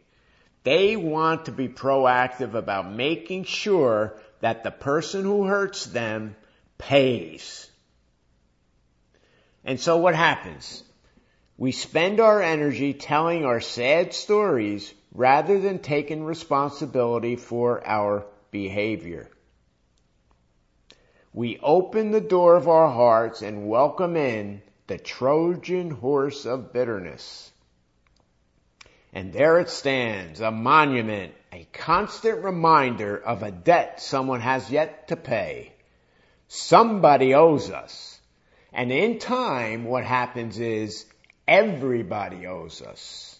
They 0.63 0.95
want 0.95 1.45
to 1.45 1.51
be 1.51 1.67
proactive 1.67 2.55
about 2.55 2.91
making 2.91 3.43
sure 3.43 4.19
that 4.45 4.63
the 4.63 4.69
person 4.69 5.23
who 5.23 5.45
hurts 5.45 5.87
them 5.87 6.35
pays. 6.77 7.67
And 9.63 9.79
so 9.79 9.97
what 9.97 10.13
happens? 10.13 10.83
We 11.57 11.71
spend 11.71 12.19
our 12.19 12.43
energy 12.43 12.93
telling 12.93 13.43
our 13.43 13.59
sad 13.59 14.13
stories 14.13 14.93
rather 15.11 15.59
than 15.59 15.79
taking 15.79 16.23
responsibility 16.23 17.37
for 17.37 17.81
our 17.87 18.27
behavior. 18.51 19.31
We 21.33 21.57
open 21.57 22.11
the 22.11 22.21
door 22.21 22.55
of 22.55 22.67
our 22.67 22.91
hearts 22.91 23.41
and 23.41 23.67
welcome 23.67 24.15
in 24.15 24.61
the 24.85 24.99
Trojan 24.99 25.89
horse 25.89 26.45
of 26.45 26.71
bitterness. 26.71 27.51
And 29.11 29.33
there 29.33 29.59
it 29.59 29.71
stands, 29.71 30.39
a 30.39 30.51
monument 30.51 31.33
a 31.55 31.67
constant 31.71 32.43
reminder 32.43 33.15
of 33.15 33.41
a 33.41 33.49
debt 33.49 34.01
someone 34.01 34.41
has 34.41 34.69
yet 34.69 35.07
to 35.07 35.15
pay. 35.15 35.71
Somebody 36.49 37.33
owes 37.33 37.71
us. 37.71 38.19
And 38.73 38.91
in 38.91 39.19
time, 39.19 39.85
what 39.85 40.03
happens 40.03 40.59
is 40.59 41.05
everybody 41.47 42.45
owes 42.45 42.81
us. 42.81 43.39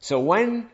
So 0.00 0.20
when 0.20 0.68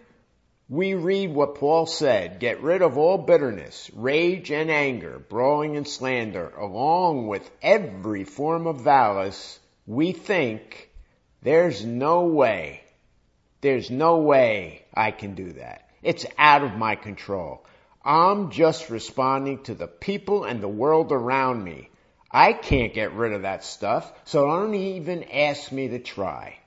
we 0.69 0.95
read 0.95 1.33
what 1.33 1.55
Paul 1.55 1.87
said, 1.87 2.41
get 2.41 2.61
rid 2.61 2.83
of 2.83 2.99
all 2.99 3.17
bitterness, 3.17 3.89
rage 3.95 4.51
and 4.51 4.69
anger, 4.69 5.21
brawling 5.29 5.77
and 5.77 5.87
slander, 5.87 6.49
along 6.59 7.29
with 7.29 7.49
every 7.63 8.25
form 8.25 8.67
of 8.67 8.85
malice, 8.85 9.61
we 9.87 10.11
think 10.11 10.91
there's 11.41 11.85
no 11.85 12.25
way, 12.25 12.83
there's 13.61 13.93
no 13.93 14.17
way 14.19 14.86
I 14.97 15.11
can 15.11 15.35
do 15.35 15.53
that. 15.53 15.89
It's 16.03 16.25
out 16.39 16.65
of 16.65 16.77
my 16.77 16.97
control. 16.97 17.65
I'm 18.05 18.51
just 18.51 18.89
responding 18.89 19.63
to 19.65 19.75
the 19.75 19.87
people 19.89 20.45
and 20.45 20.63
the 20.63 20.69
world 20.69 21.13
around 21.13 21.63
me. 21.63 21.91
I 22.31 22.53
can't 22.53 22.95
get 22.95 23.13
rid 23.13 23.33
of 23.33 23.43
that 23.43 23.65
stuff, 23.65 24.13
so 24.25 24.47
don't 24.47 24.75
even 24.75 25.25
ask 25.25 25.71
me 25.71 25.89
to 25.89 25.99
try. 25.99 26.59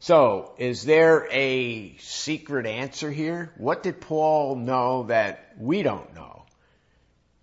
So, 0.00 0.52
is 0.58 0.84
there 0.84 1.26
a 1.30 1.96
secret 1.96 2.66
answer 2.66 3.10
here? 3.10 3.52
What 3.56 3.82
did 3.82 4.02
Paul 4.02 4.56
know 4.56 5.04
that 5.04 5.54
we 5.58 5.82
don't 5.82 6.14
know? 6.14 6.44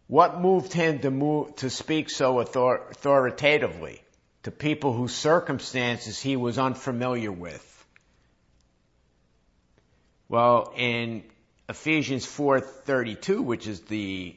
What 0.06 0.42
moved 0.42 0.74
him 0.74 1.00
to 1.00 1.10
move, 1.10 1.56
to 1.58 1.70
speak 1.72 2.10
so 2.12 2.40
author, 2.40 2.90
authoritatively 2.92 4.04
to 4.44 4.52
people 4.52 4.94
whose 4.94 5.14
circumstances 5.14 6.20
he 6.20 6.36
was 6.36 6.58
unfamiliar 6.58 7.32
with? 7.32 7.68
Well, 10.28 10.74
in 10.78 11.24
Ephesians 11.68 12.26
4:32, 12.26 13.42
which 13.42 13.68
is 13.68 13.82
the 13.82 14.36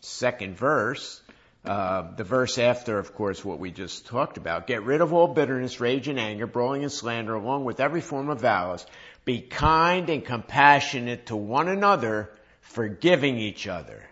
second 0.00 0.56
verse, 0.56 1.22
uh, 1.64 2.14
the 2.14 2.24
verse 2.24 2.58
after, 2.58 2.98
of 2.98 3.14
course, 3.14 3.42
what 3.42 3.58
we 3.58 3.70
just 3.70 4.06
talked 4.06 4.36
about. 4.36 4.66
Get 4.66 4.82
rid 4.82 5.00
of 5.00 5.14
all 5.14 5.28
bitterness, 5.28 5.80
rage 5.80 6.08
and 6.08 6.20
anger, 6.20 6.46
brawling 6.46 6.82
and 6.82 6.92
slander, 6.92 7.34
along 7.34 7.64
with 7.64 7.80
every 7.80 8.02
form 8.02 8.28
of 8.28 8.42
malice. 8.42 8.84
Be 9.24 9.40
kind 9.40 10.10
and 10.10 10.24
compassionate 10.24 11.26
to 11.26 11.36
one 11.36 11.68
another, 11.68 12.30
forgiving 12.60 13.38
each 13.38 13.66
other. 13.66 14.02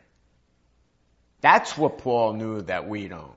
That's 1.42 1.76
what 1.76 1.98
Paul 1.98 2.34
knew 2.34 2.62
that 2.62 2.88
we 2.88 3.08
don't. 3.08 3.36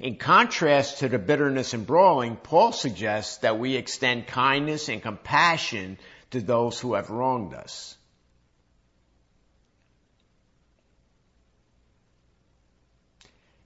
In 0.00 0.16
contrast 0.16 1.00
to 1.00 1.08
the 1.10 1.18
bitterness 1.18 1.74
and 1.74 1.86
brawling, 1.86 2.36
Paul 2.36 2.72
suggests 2.72 3.38
that 3.38 3.58
we 3.58 3.76
extend 3.76 4.26
kindness 4.26 4.88
and 4.88 5.02
compassion 5.02 5.98
to 6.30 6.40
those 6.40 6.80
who 6.80 6.94
have 6.94 7.10
wronged 7.10 7.52
us. 7.52 7.98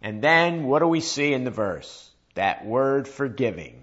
And 0.03 0.21
then 0.21 0.65
what 0.65 0.81
do 0.81 0.89
we 0.89 1.01
see 1.01 1.33
in 1.33 1.45
the 1.45 1.53
verse? 1.53 2.11
That 2.35 2.67
word 2.67 3.07
forgiving. 3.07 3.81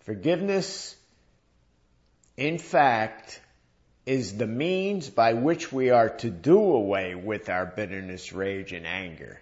Forgiveness, 0.00 0.94
in 2.36 2.58
fact, 2.58 3.40
is 4.10 4.36
the 4.36 4.46
means 4.46 5.08
by 5.08 5.34
which 5.34 5.72
we 5.72 5.90
are 5.90 6.08
to 6.08 6.28
do 6.30 6.58
away 6.58 7.14
with 7.14 7.48
our 7.48 7.64
bitterness, 7.64 8.32
rage, 8.32 8.72
and 8.72 8.84
anger. 8.84 9.40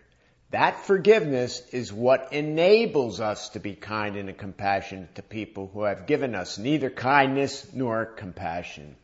That 0.50 0.84
forgiveness 0.84 1.62
is 1.72 1.90
what 1.90 2.34
enables 2.34 3.18
us 3.18 3.48
to 3.50 3.60
be 3.60 3.74
kind 3.74 4.16
and 4.16 4.36
compassionate 4.36 5.14
to 5.14 5.22
people 5.22 5.70
who 5.72 5.84
have 5.84 6.06
given 6.06 6.34
us 6.34 6.58
neither 6.58 6.90
kindness 6.90 7.66
nor 7.72 8.04
compassion. 8.04 8.96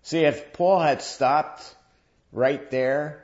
See, 0.00 0.20
if 0.20 0.54
Paul 0.54 0.80
had 0.80 1.02
stopped 1.02 1.62
right 2.32 2.70
there, 2.70 3.23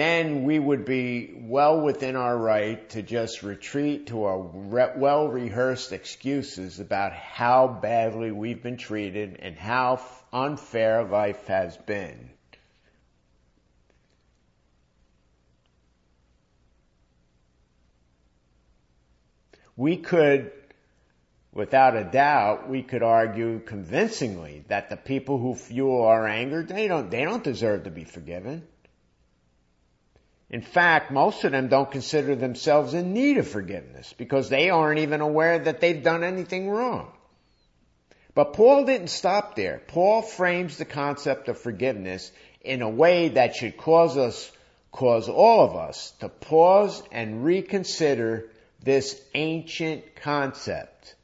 then 0.00 0.44
we 0.44 0.58
would 0.58 0.86
be 0.86 1.30
well 1.36 1.80
within 1.80 2.16
our 2.16 2.36
right 2.36 2.88
to 2.88 3.02
just 3.02 3.42
retreat 3.42 4.06
to 4.06 4.24
our 4.24 4.38
well 4.38 5.28
rehearsed 5.28 5.92
excuses 5.92 6.80
about 6.80 7.12
how 7.12 7.68
badly 7.68 8.32
we've 8.32 8.62
been 8.62 8.78
treated 8.78 9.38
and 9.40 9.58
how 9.58 10.00
unfair 10.32 11.04
life 11.04 11.46
has 11.48 11.76
been. 11.76 12.30
We 19.76 19.98
could 19.98 20.50
without 21.52 21.96
a 21.96 22.04
doubt, 22.04 22.70
we 22.70 22.82
could 22.82 23.02
argue 23.02 23.60
convincingly 23.60 24.64
that 24.68 24.88
the 24.88 24.96
people 24.96 25.38
who 25.38 25.54
fuel 25.54 26.04
our 26.04 26.26
anger, 26.26 26.62
they 26.62 26.88
don't, 26.88 27.10
they 27.10 27.24
don't 27.24 27.44
deserve 27.44 27.84
to 27.84 27.90
be 27.90 28.04
forgiven. 28.04 28.66
In 30.50 30.62
fact, 30.62 31.12
most 31.12 31.44
of 31.44 31.52
them 31.52 31.68
don't 31.68 31.90
consider 31.90 32.34
themselves 32.34 32.92
in 32.92 33.12
need 33.12 33.38
of 33.38 33.48
forgiveness 33.48 34.12
because 34.18 34.48
they 34.48 34.68
aren't 34.68 34.98
even 34.98 35.20
aware 35.20 35.60
that 35.60 35.80
they've 35.80 36.02
done 36.02 36.24
anything 36.24 36.68
wrong. 36.68 37.12
But 38.34 38.52
Paul 38.54 38.84
didn't 38.84 39.08
stop 39.08 39.54
there. 39.54 39.80
Paul 39.86 40.22
frames 40.22 40.76
the 40.76 40.84
concept 40.84 41.48
of 41.48 41.58
forgiveness 41.58 42.32
in 42.62 42.82
a 42.82 42.88
way 42.88 43.28
that 43.30 43.54
should 43.54 43.76
cause 43.76 44.16
us, 44.16 44.50
cause 44.90 45.28
all 45.28 45.64
of 45.64 45.76
us 45.76 46.12
to 46.18 46.28
pause 46.28 47.00
and 47.12 47.44
reconsider 47.44 48.50
this 48.82 49.20
ancient 49.34 50.16
concept. 50.16 51.14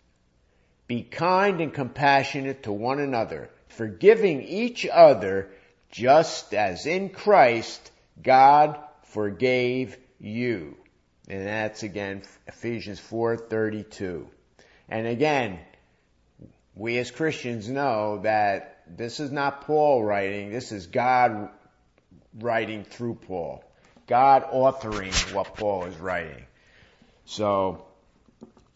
Be 0.86 1.02
kind 1.02 1.60
and 1.60 1.74
compassionate 1.74 2.62
to 2.62 2.72
one 2.72 3.00
another, 3.00 3.50
forgiving 3.68 4.42
each 4.42 4.86
other 4.86 5.48
just 5.90 6.54
as 6.54 6.86
in 6.86 7.08
Christ 7.08 7.90
God 8.22 8.78
forgave 9.06 9.96
you. 10.18 10.76
And 11.28 11.46
that's 11.46 11.82
again 11.82 12.22
Ephesians 12.46 13.00
4:32. 13.00 14.26
And 14.88 15.06
again, 15.06 15.58
we 16.74 16.98
as 16.98 17.10
Christians 17.10 17.68
know 17.68 18.20
that 18.22 18.82
this 18.86 19.18
is 19.18 19.32
not 19.32 19.62
Paul 19.62 20.04
writing, 20.04 20.52
this 20.52 20.70
is 20.70 20.86
God 20.86 21.48
writing 22.38 22.84
through 22.84 23.14
Paul. 23.14 23.64
God 24.06 24.44
authoring 24.52 25.34
what 25.34 25.56
Paul 25.56 25.86
is 25.86 25.96
writing. 25.96 26.44
So, 27.24 27.84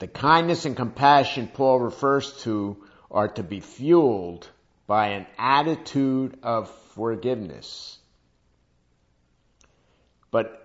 the 0.00 0.08
kindness 0.08 0.64
and 0.64 0.76
compassion 0.76 1.46
Paul 1.46 1.78
refers 1.78 2.32
to 2.42 2.84
are 3.10 3.28
to 3.28 3.42
be 3.42 3.60
fueled 3.60 4.48
by 4.88 5.08
an 5.08 5.26
attitude 5.38 6.38
of 6.42 6.68
forgiveness. 6.94 7.99
But 10.30 10.56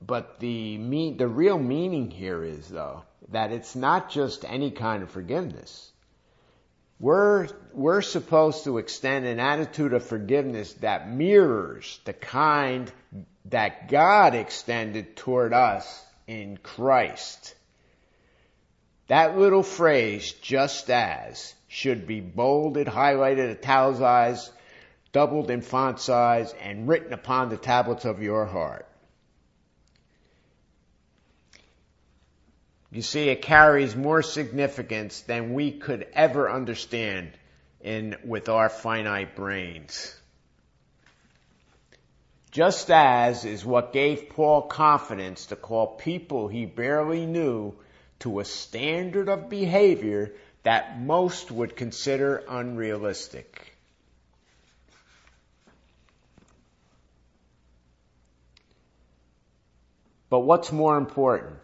but 0.00 0.40
the 0.40 1.14
the 1.16 1.28
real 1.28 1.58
meaning 1.58 2.10
here 2.10 2.44
is 2.44 2.68
though 2.68 3.04
that 3.30 3.52
it's 3.52 3.74
not 3.74 4.10
just 4.10 4.44
any 4.44 4.70
kind 4.70 5.02
of 5.02 5.10
forgiveness. 5.10 5.92
We're, 7.00 7.48
we're 7.72 8.02
supposed 8.02 8.64
to 8.64 8.78
extend 8.78 9.26
an 9.26 9.40
attitude 9.40 9.92
of 9.92 10.06
forgiveness 10.06 10.72
that 10.74 11.10
mirrors 11.10 12.00
the 12.04 12.12
kind 12.12 12.90
that 13.46 13.88
God 13.88 14.34
extended 14.34 15.16
toward 15.16 15.52
us 15.52 16.04
in 16.26 16.56
Christ. 16.56 17.54
That 19.08 19.36
little 19.36 19.62
phrase, 19.62 20.32
just 20.32 20.88
as, 20.88 21.54
should 21.68 22.06
be 22.06 22.20
bolded, 22.20 22.86
highlighted, 22.86 23.50
italicized, 23.50 24.50
doubled 25.14 25.48
in 25.48 25.62
font 25.62 26.00
size, 26.00 26.52
and 26.60 26.88
written 26.88 27.12
upon 27.12 27.48
the 27.48 27.56
tablets 27.56 28.04
of 28.04 28.20
your 28.20 28.44
heart. 28.44 28.84
You 32.90 33.00
see, 33.00 33.28
it 33.28 33.40
carries 33.40 33.94
more 33.94 34.22
significance 34.22 35.20
than 35.20 35.54
we 35.54 35.70
could 35.70 36.06
ever 36.12 36.50
understand 36.50 37.30
in, 37.80 38.16
with 38.24 38.48
our 38.48 38.68
finite 38.68 39.36
brains. 39.36 40.12
Just 42.50 42.90
as 42.90 43.44
is 43.44 43.64
what 43.64 43.92
gave 43.92 44.30
Paul 44.30 44.62
confidence 44.62 45.46
to 45.46 45.56
call 45.56 45.86
people 45.94 46.48
he 46.48 46.66
barely 46.66 47.24
knew 47.24 47.74
to 48.20 48.40
a 48.40 48.44
standard 48.44 49.28
of 49.28 49.48
behavior 49.48 50.34
that 50.64 51.00
most 51.00 51.52
would 51.52 51.76
consider 51.76 52.42
unrealistic. 52.48 53.74
But 60.34 60.40
what's 60.40 60.72
more 60.72 60.96
important? 60.96 61.60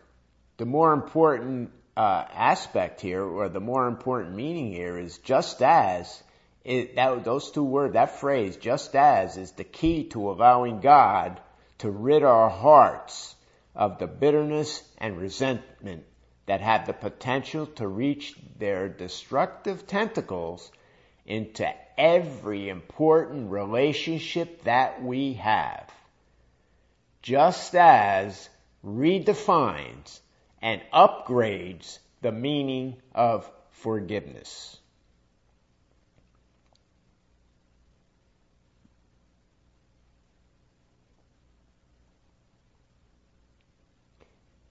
The 0.59 0.65
more 0.65 0.93
important 0.93 1.73
uh, 1.97 2.25
aspect 2.33 3.01
here, 3.01 3.25
or 3.25 3.49
the 3.49 3.59
more 3.59 3.89
important 3.89 4.37
meaning 4.37 4.73
here, 4.73 4.97
is 4.97 5.19
just 5.19 5.61
as 5.61 6.23
it, 6.65 6.95
that, 6.95 7.25
those 7.25 7.51
two 7.51 7.65
words, 7.65 7.95
that 7.95 8.21
phrase, 8.21 8.57
just 8.57 8.95
as, 8.95 9.37
is 9.37 9.51
the 9.51 9.65
key 9.65 10.05
to 10.11 10.31
allowing 10.31 10.79
God 10.79 11.41
to 11.79 11.91
rid 11.91 12.23
our 12.23 12.49
hearts 12.49 13.35
of 13.75 13.99
the 13.99 14.07
bitterness 14.07 14.85
and 14.99 15.19
resentment 15.19 16.05
that 16.47 16.61
have 16.61 16.87
the 16.87 16.93
potential 16.93 17.67
to 17.67 17.89
reach 17.89 18.37
their 18.57 18.89
destructive 18.89 19.89
tentacles 19.89 20.71
into 21.27 21.69
every 21.99 22.69
important 22.69 23.51
relationship 23.51 24.63
that 24.63 25.03
we 25.03 25.33
have. 25.33 25.91
Just 27.21 27.75
as 27.75 28.49
redefines 28.85 30.21
and 30.63 30.81
upgrades 30.93 31.99
the 32.23 32.33
meaning 32.33 32.97
of 33.15 33.51
forgiveness. 33.71 34.77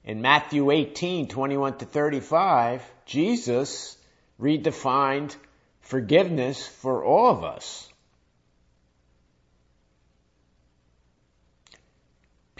In 0.03 0.21
Matthew 0.21 0.71
18, 0.71 1.27
21 1.27 1.77
to 1.77 1.85
35, 1.85 2.81
Jesus 3.05 3.95
redefined 4.41 5.35
forgiveness 5.81 6.65
for 6.65 7.03
all 7.03 7.29
of 7.29 7.43
us. 7.43 7.88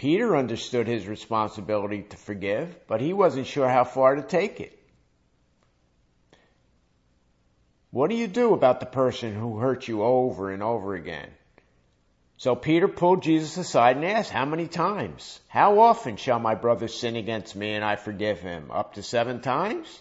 Peter 0.00 0.34
understood 0.34 0.86
his 0.86 1.06
responsibility 1.06 2.00
to 2.00 2.16
forgive, 2.16 2.74
but 2.86 3.02
he 3.02 3.12
wasn't 3.12 3.46
sure 3.46 3.68
how 3.68 3.84
far 3.84 4.14
to 4.14 4.22
take 4.22 4.58
it. 4.58 4.82
What 7.90 8.08
do 8.08 8.16
you 8.16 8.26
do 8.26 8.54
about 8.54 8.80
the 8.80 8.86
person 8.86 9.34
who 9.34 9.58
hurt 9.58 9.88
you 9.88 10.02
over 10.02 10.50
and 10.52 10.62
over 10.62 10.94
again? 10.94 11.28
So 12.38 12.56
Peter 12.56 12.88
pulled 12.88 13.22
Jesus 13.22 13.58
aside 13.58 13.96
and 13.96 14.06
asked, 14.06 14.30
how 14.30 14.46
many 14.46 14.68
times? 14.68 15.38
How 15.48 15.80
often 15.80 16.16
shall 16.16 16.38
my 16.38 16.54
brother 16.54 16.88
sin 16.88 17.14
against 17.14 17.54
me 17.54 17.74
and 17.74 17.84
I 17.84 17.96
forgive 17.96 18.40
him? 18.40 18.70
Up 18.70 18.94
to 18.94 19.02
seven 19.02 19.42
times? 19.42 20.00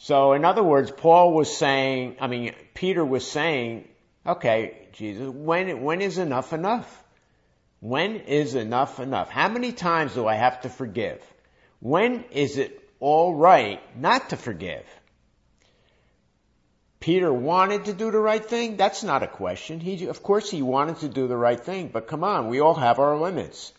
So 0.00 0.34
in 0.34 0.44
other 0.44 0.62
words, 0.62 0.90
Paul 0.90 1.32
was 1.32 1.56
saying, 1.56 2.16
I 2.20 2.26
mean, 2.26 2.52
Peter 2.74 3.02
was 3.02 3.26
saying, 3.26 3.88
okay, 4.26 4.88
Jesus, 4.92 5.30
when, 5.30 5.80
when 5.80 6.02
is 6.02 6.18
enough 6.18 6.52
enough? 6.52 7.04
When 7.80 8.16
is 8.16 8.54
enough 8.54 8.98
enough? 8.98 9.30
How 9.30 9.48
many 9.48 9.72
times 9.72 10.14
do 10.14 10.26
I 10.26 10.34
have 10.34 10.62
to 10.62 10.68
forgive? 10.68 11.22
When 11.80 12.24
is 12.30 12.58
it 12.58 12.90
all 12.98 13.34
right 13.34 13.80
not 13.96 14.30
to 14.30 14.36
forgive? 14.36 14.84
Peter 17.00 17.32
wanted 17.32 17.84
to 17.84 17.92
do 17.92 18.10
the 18.10 18.18
right 18.18 18.44
thing? 18.44 18.76
That's 18.76 19.04
not 19.04 19.22
a 19.22 19.28
question. 19.28 19.78
He, 19.78 20.06
of 20.06 20.22
course 20.22 20.50
he 20.50 20.62
wanted 20.62 20.98
to 20.98 21.08
do 21.08 21.28
the 21.28 21.36
right 21.36 21.60
thing, 21.60 21.88
but 21.92 22.08
come 22.08 22.24
on, 22.24 22.48
we 22.48 22.60
all 22.60 22.74
have 22.74 22.98
our 22.98 23.16
limits. 23.16 23.72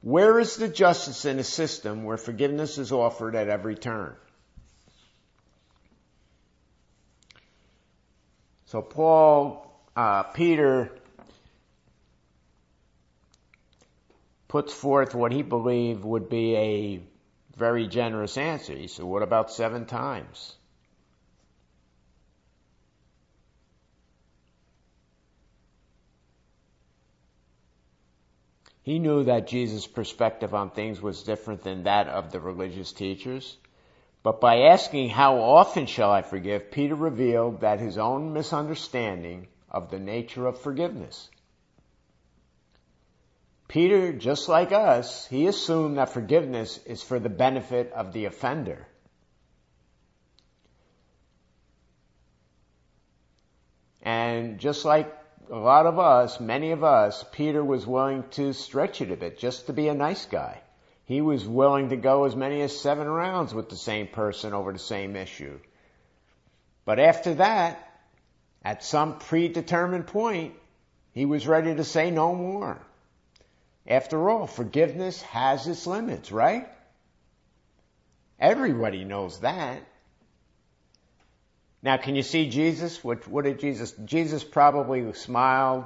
Where 0.00 0.38
is 0.40 0.56
the 0.56 0.68
justice 0.68 1.24
in 1.24 1.38
a 1.38 1.44
system 1.44 2.04
where 2.04 2.16
forgiveness 2.16 2.78
is 2.78 2.90
offered 2.90 3.36
at 3.36 3.48
every 3.48 3.76
turn? 3.76 4.14
So 8.66 8.82
Paul, 8.82 9.80
uh, 9.96 10.24
Peter 10.24 10.90
puts 14.48 14.72
forth 14.72 15.14
what 15.14 15.30
he 15.30 15.42
believed 15.42 16.02
would 16.02 16.28
be 16.28 16.56
a 16.56 17.02
very 17.56 17.86
generous 17.86 18.36
answer. 18.38 18.74
He 18.74 18.88
said, 18.88 19.04
what 19.04 19.22
about 19.22 19.52
seven 19.52 19.84
times? 19.84 20.54
He 28.82 28.98
knew 28.98 29.24
that 29.24 29.48
Jesus' 29.48 29.86
perspective 29.86 30.54
on 30.54 30.70
things 30.70 31.02
was 31.02 31.22
different 31.22 31.62
than 31.62 31.82
that 31.82 32.08
of 32.08 32.32
the 32.32 32.40
religious 32.40 32.90
teachers. 32.90 33.58
But 34.22 34.40
by 34.40 34.60
asking, 34.70 35.10
how 35.10 35.40
often 35.40 35.84
shall 35.84 36.10
I 36.10 36.22
forgive, 36.22 36.70
Peter 36.70 36.94
revealed 36.94 37.60
that 37.60 37.80
his 37.80 37.98
own 37.98 38.32
misunderstanding 38.32 39.48
of 39.70 39.90
the 39.90 39.98
nature 39.98 40.46
of 40.46 40.58
forgiveness. 40.58 41.28
Peter, 43.68 44.14
just 44.14 44.48
like 44.48 44.72
us, 44.72 45.26
he 45.26 45.46
assumed 45.46 45.98
that 45.98 46.08
forgiveness 46.08 46.80
is 46.86 47.02
for 47.02 47.18
the 47.18 47.28
benefit 47.28 47.92
of 47.92 48.14
the 48.14 48.24
offender. 48.24 48.86
And 54.02 54.58
just 54.58 54.86
like 54.86 55.14
a 55.50 55.56
lot 55.56 55.84
of 55.84 55.98
us, 55.98 56.40
many 56.40 56.70
of 56.70 56.82
us, 56.82 57.24
Peter 57.30 57.62
was 57.62 57.86
willing 57.86 58.24
to 58.30 58.54
stretch 58.54 59.02
it 59.02 59.10
a 59.10 59.16
bit 59.16 59.38
just 59.38 59.66
to 59.66 59.74
be 59.74 59.88
a 59.88 59.94
nice 59.94 60.24
guy. 60.24 60.62
He 61.04 61.20
was 61.20 61.46
willing 61.46 61.90
to 61.90 61.96
go 61.96 62.24
as 62.24 62.34
many 62.34 62.62
as 62.62 62.78
seven 62.78 63.06
rounds 63.06 63.52
with 63.52 63.68
the 63.68 63.76
same 63.76 64.06
person 64.06 64.54
over 64.54 64.72
the 64.72 64.78
same 64.78 65.14
issue. 65.14 65.58
But 66.86 66.98
after 66.98 67.34
that, 67.34 67.84
at 68.64 68.82
some 68.82 69.18
predetermined 69.18 70.06
point, 70.06 70.54
he 71.12 71.26
was 71.26 71.46
ready 71.46 71.74
to 71.74 71.84
say 71.84 72.10
no 72.10 72.34
more. 72.34 72.80
After 73.88 74.28
all, 74.28 74.46
forgiveness 74.46 75.22
has 75.22 75.66
its 75.66 75.86
limits, 75.86 76.30
right? 76.30 76.68
Everybody 78.38 79.04
knows 79.04 79.40
that. 79.40 79.82
Now, 81.82 81.96
can 81.96 82.14
you 82.14 82.22
see 82.22 82.50
Jesus? 82.50 83.02
What, 83.02 83.26
what 83.26 83.44
did 83.44 83.60
Jesus? 83.60 83.92
Jesus 84.04 84.44
probably 84.44 85.10
smiled, 85.14 85.84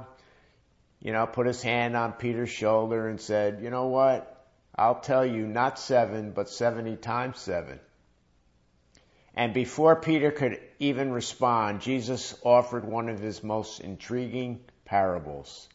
you 1.01 1.12
know, 1.12 1.27
put 1.27 1.47
his 1.47 1.62
hand 1.62 1.97
on 1.97 2.12
Peter's 2.12 2.51
shoulder 2.51 3.09
and 3.09 3.21
said, 3.21 3.61
you 3.62 3.71
know 3.71 3.87
what? 3.87 4.47
I'll 4.75 5.01
tell 5.01 5.25
you 5.25 5.47
not 5.47 5.79
seven, 5.79 6.33
but 6.33 6.49
70 6.49 6.97
times 6.97 7.38
seven. 7.38 7.79
And 9.35 9.55
before 9.55 9.97
Peter 9.97 10.31
could 10.31 10.61
even 10.79 11.12
respond, 11.12 11.83
Jesus 11.83 12.35
offered 12.43 12.85
one 12.85 13.09
of 13.09 13.21
his 13.21 13.45
most 13.45 13.81
intriguing 13.81 14.61
parables. 14.85 15.69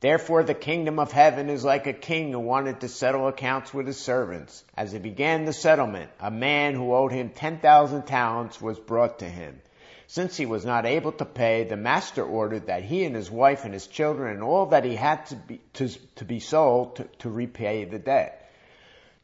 Therefore 0.00 0.42
the 0.42 0.54
kingdom 0.54 0.98
of 0.98 1.12
heaven 1.12 1.50
is 1.50 1.62
like 1.62 1.86
a 1.86 1.92
king 1.92 2.32
who 2.32 2.40
wanted 2.40 2.80
to 2.80 2.88
settle 2.88 3.28
accounts 3.28 3.74
with 3.74 3.86
his 3.86 3.98
servants. 3.98 4.64
As 4.74 4.92
he 4.92 4.98
began 4.98 5.44
the 5.44 5.52
settlement, 5.52 6.10
a 6.18 6.30
man 6.30 6.74
who 6.74 6.94
owed 6.94 7.12
him 7.12 7.28
10,000 7.28 8.06
talents 8.06 8.62
was 8.62 8.78
brought 8.78 9.18
to 9.18 9.26
him. 9.26 9.60
Since 10.06 10.38
he 10.38 10.46
was 10.46 10.64
not 10.64 10.86
able 10.86 11.12
to 11.12 11.26
pay, 11.26 11.64
the 11.64 11.76
master 11.76 12.24
ordered 12.24 12.66
that 12.66 12.82
he 12.82 13.04
and 13.04 13.14
his 13.14 13.30
wife 13.30 13.66
and 13.66 13.74
his 13.74 13.86
children 13.86 14.32
and 14.32 14.42
all 14.42 14.66
that 14.66 14.84
he 14.84 14.96
had 14.96 15.26
to 15.26 15.36
be, 15.36 15.60
to, 15.74 15.88
to 16.16 16.24
be 16.24 16.40
sold 16.40 16.96
to, 16.96 17.04
to 17.18 17.30
repay 17.30 17.84
the 17.84 17.98
debt. 17.98 18.50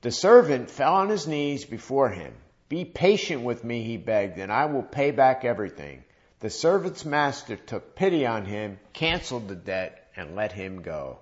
The 0.02 0.12
servant 0.12 0.70
fell 0.70 0.94
on 0.94 1.08
his 1.08 1.26
knees 1.26 1.64
before 1.64 2.10
him. 2.10 2.34
Be 2.68 2.84
patient 2.84 3.42
with 3.42 3.64
me, 3.64 3.82
he 3.82 3.96
begged, 3.96 4.38
and 4.38 4.52
I 4.52 4.66
will 4.66 4.82
pay 4.82 5.10
back 5.10 5.44
everything. 5.44 6.04
The 6.40 6.50
servant's 6.50 7.06
master 7.06 7.56
took 7.56 7.96
pity 7.96 8.26
on 8.26 8.44
him, 8.44 8.78
canceled 8.92 9.48
the 9.48 9.56
debt, 9.56 10.05
and 10.16 10.35
let 10.35 10.52
him 10.52 10.83
go. 10.83 11.18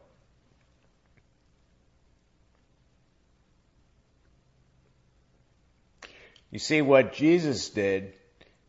You 6.50 6.60
see 6.60 6.82
what 6.82 7.12
Jesus 7.12 7.70
did 7.70 8.14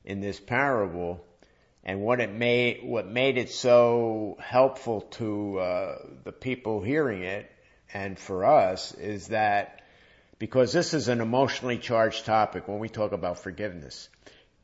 in 0.04 0.20
this 0.20 0.40
parable 0.40 1.24
and 1.84 2.02
what 2.02 2.20
it 2.20 2.32
made 2.32 2.80
what 2.84 3.08
made 3.08 3.38
it 3.38 3.52
so 3.52 4.38
helpful 4.40 5.02
to 5.02 5.60
uh, 5.60 5.96
the 6.24 6.32
people 6.32 6.82
hearing 6.82 7.22
it 7.22 7.52
and 7.94 8.18
for 8.18 8.44
us 8.44 8.94
is 8.96 9.28
that 9.28 9.84
because 10.40 10.74
this 10.74 10.96
is 10.96 11.08
an 11.10 11.22
emotionally 11.22 11.78
charged 11.78 12.26
topic 12.26 12.68
when 12.68 12.80
we 12.80 12.90
talk 12.90 13.12
about 13.12 13.40
forgiveness 13.40 14.10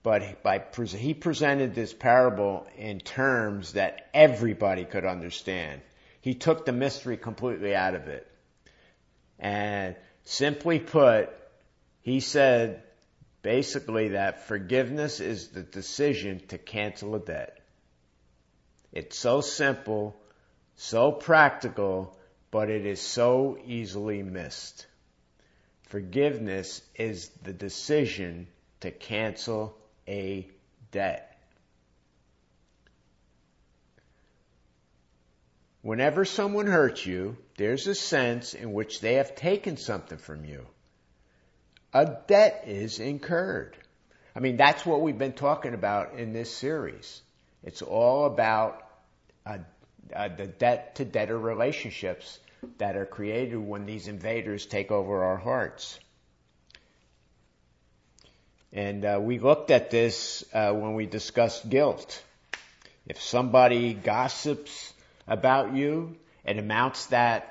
but 0.03 0.41
by 0.43 0.63
he 0.85 1.13
presented 1.13 1.75
this 1.75 1.93
parable 1.93 2.65
in 2.77 2.99
terms 2.99 3.73
that 3.73 4.09
everybody 4.13 4.85
could 4.85 5.05
understand 5.05 5.81
he 6.21 6.33
took 6.33 6.65
the 6.65 6.71
mystery 6.71 7.17
completely 7.17 7.75
out 7.75 7.95
of 7.95 8.07
it 8.07 8.27
and 9.39 9.95
simply 10.23 10.79
put 10.79 11.29
he 12.01 12.19
said 12.19 12.81
basically 13.41 14.09
that 14.09 14.47
forgiveness 14.47 15.19
is 15.19 15.49
the 15.49 15.63
decision 15.63 16.41
to 16.49 16.57
cancel 16.57 17.15
a 17.15 17.19
debt. 17.19 17.57
It's 18.91 19.17
so 19.17 19.41
simple, 19.41 20.15
so 20.75 21.11
practical, 21.11 22.17
but 22.51 22.69
it 22.69 22.85
is 22.85 23.01
so 23.01 23.57
easily 23.65 24.21
missed. 24.21 24.85
Forgiveness 25.83 26.81
is 26.95 27.29
the 27.43 27.53
decision 27.53 28.47
to 28.81 28.91
cancel 28.91 29.77
a 30.11 30.47
debt. 30.91 31.27
Whenever 35.81 36.25
someone 36.25 36.67
hurts 36.67 37.05
you, 37.05 37.37
there's 37.57 37.87
a 37.87 37.95
sense 37.95 38.53
in 38.53 38.71
which 38.73 39.01
they 39.01 39.15
have 39.15 39.35
taken 39.35 39.77
something 39.77 40.19
from 40.19 40.45
you 40.45 40.67
a 41.93 42.05
debt 42.27 42.63
is 42.67 42.99
incurred. 42.99 43.75
I 44.35 44.39
mean, 44.39 44.57
that's 44.57 44.85
what 44.85 45.01
we've 45.01 45.17
been 45.17 45.33
talking 45.33 45.73
about 45.73 46.13
in 46.13 46.31
this 46.31 46.55
series. 46.55 47.21
It's 47.63 47.81
all 47.81 48.25
about 48.25 48.87
uh, 49.45 49.57
uh, 50.15 50.29
the 50.29 50.47
debt 50.47 50.95
to 50.95 51.05
debtor 51.05 51.37
relationships 51.37 52.39
that 52.77 52.95
are 52.95 53.05
created 53.05 53.57
when 53.57 53.85
these 53.85 54.07
invaders 54.07 54.65
take 54.65 54.91
over 54.91 55.23
our 55.23 55.37
hearts. 55.37 55.99
And 58.73 59.03
uh, 59.03 59.19
we 59.21 59.39
looked 59.39 59.69
at 59.69 59.91
this 59.91 60.45
uh, 60.53 60.71
when 60.73 60.93
we 60.95 61.05
discussed 61.05 61.69
guilt. 61.69 62.23
If 63.05 63.21
somebody 63.21 63.93
gossips 63.93 64.93
about 65.27 65.73
you, 65.73 66.15
it 66.45 66.57
amounts 66.57 67.07
that 67.07 67.47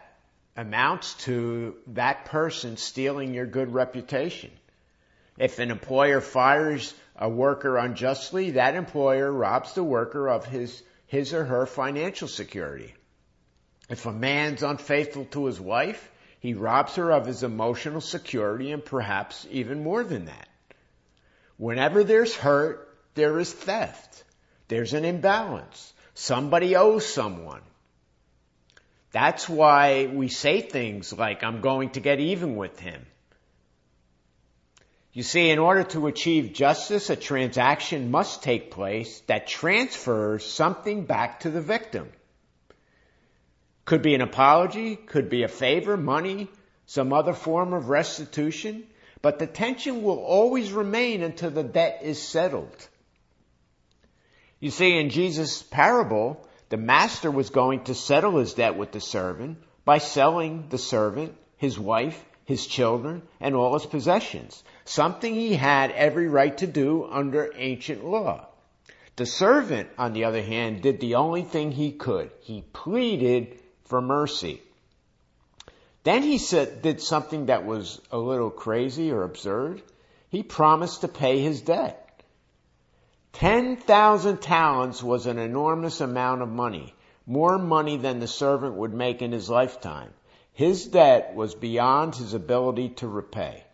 amounts 0.56 1.14
to 1.24 1.74
that 1.88 2.26
person 2.26 2.76
stealing 2.76 3.35
your 3.35 3.46
good 3.46 3.72
reputation. 3.72 4.50
If 5.38 5.59
an 5.59 5.70
employer 5.70 6.20
fires 6.20 6.92
a 7.16 7.28
worker 7.28 7.78
unjustly, 7.78 8.52
that 8.52 8.74
employer 8.74 9.30
robs 9.33 9.74
the 9.74 9.85
worker 9.85 10.28
of 10.28 10.44
his, 10.44 10.83
his 11.06 11.33
or 11.33 11.44
her 11.44 11.66
financial 11.66 12.28
security. 12.28 12.94
If 13.88 14.06
a 14.06 14.12
man's 14.12 14.62
unfaithful 14.62 15.24
to 15.26 15.46
his 15.46 15.61
wife, 15.61 16.11
he 16.40 16.54
robs 16.54 16.96
her 16.96 17.11
of 17.11 17.26
his 17.26 17.42
emotional 17.42 18.00
security 18.00 18.70
and 18.72 18.85
perhaps 18.85 19.46
even 19.50 19.83
more 19.83 20.04
than 20.04 20.26
that. 20.26 20.48
Whenever 21.61 22.05
there's 22.05 22.35
hurt, 22.35 22.88
there 23.16 23.38
is 23.38 23.53
theft. 23.53 24.25
There's 24.68 24.94
an 24.94 25.05
imbalance. 25.05 25.92
Somebody 26.14 26.75
owes 26.75 27.05
someone. 27.05 27.61
That's 29.12 29.46
why 29.46 30.07
we 30.07 30.29
say 30.29 30.62
things 30.62 31.12
like, 31.12 31.44
I'm 31.44 31.61
going 31.61 31.90
to 31.90 32.01
get 32.01 32.18
even 32.18 32.57
with 32.57 32.81
him. 32.81 33.05
You 35.12 35.23
see, 35.23 35.51
in 35.51 35.59
order 35.59 35.83
to 35.83 36.07
achieve 36.07 36.55
justice, 36.55 37.11
a 37.11 37.16
transaction 37.16 38.11
must 38.11 38.42
take 38.42 38.70
place 38.70 39.20
that 39.27 39.46
transfers 39.46 40.46
something 40.46 41.05
back 41.05 41.40
to 41.40 41.51
the 41.51 41.61
victim. 41.61 42.09
Could 43.85 44.01
be 44.01 44.14
an 44.14 44.23
apology, 44.23 44.96
could 44.96 45.29
be 45.29 45.42
a 45.42 45.49
favor, 45.49 45.99
money, 45.99 46.49
some 46.87 47.12
other 47.12 47.35
form 47.35 47.75
of 47.75 47.90
restitution, 47.90 48.85
but 49.22 49.38
the 49.38 49.46
tension 49.46 50.02
will 50.02 50.18
always 50.18 50.72
remain 50.72 51.22
until 51.22 51.50
the 51.50 51.62
debt 51.62 52.00
is 52.02 52.20
settled. 52.20 52.88
You 54.61 54.70
see, 54.70 54.98
in 54.98 55.11
Jesus' 55.11 55.62
parable, 55.62 56.46
the 56.68 56.76
master 56.76 57.30
was 57.30 57.50
going 57.50 57.85
to 57.85 57.94
settle 57.94 58.38
his 58.38 58.54
debt 58.54 58.76
with 58.76 58.92
the 58.92 59.00
servant 59.00 59.59
by 59.85 59.98
selling 59.98 60.66
the 60.68 60.78
servant, 60.78 61.35
his 61.56 61.78
wife, 61.78 62.24
his 62.44 62.66
children, 62.66 63.22
and 63.40 63.54
all 63.54 63.74
his 63.74 63.87
possessions, 63.87 64.62
something 64.85 65.35
he 65.35 65.54
had 65.54 65.90
every 65.92 66.28
right 66.28 66.56
to 66.59 66.66
do 66.66 67.06
under 67.11 67.52
ancient 67.56 68.04
law. 68.04 68.46
The 69.16 69.26
servant, 69.26 69.88
on 69.98 70.12
the 70.12 70.24
other 70.24 70.42
hand, 70.42 70.83
did 70.83 71.00
the 71.00 71.16
only 71.16 71.42
thing 71.42 71.72
he 71.72 71.92
could. 71.92 72.30
He 72.40 72.62
pleaded 72.72 73.61
for 73.85 74.00
mercy. 74.00 74.62
Then 76.02 76.22
he 76.22 76.38
said, 76.38 76.82
did 76.82 77.00
something 77.00 77.46
that 77.46 77.66
was 77.66 78.00
a 78.10 78.18
little 78.18 78.50
crazy 78.50 79.10
or 79.12 79.22
absurd. 79.22 79.82
He 80.28 80.42
promised 80.42 81.02
to 81.02 81.08
pay 81.08 81.40
his 81.40 81.60
debt. 81.60 82.22
10,000 83.32 84.40
talents 84.40 85.02
was 85.02 85.26
an 85.26 85.38
enormous 85.38 86.00
amount 86.00 86.42
of 86.42 86.48
money, 86.48 86.94
more 87.26 87.58
money 87.58 87.96
than 87.96 88.18
the 88.18 88.26
servant 88.26 88.74
would 88.74 88.94
make 88.94 89.22
in 89.22 89.32
his 89.32 89.50
lifetime. 89.50 90.12
His 90.52 90.86
debt 90.86 91.34
was 91.34 91.54
beyond 91.54 92.16
his 92.16 92.34
ability 92.34 92.90
to 93.00 93.08
repay. 93.08 93.64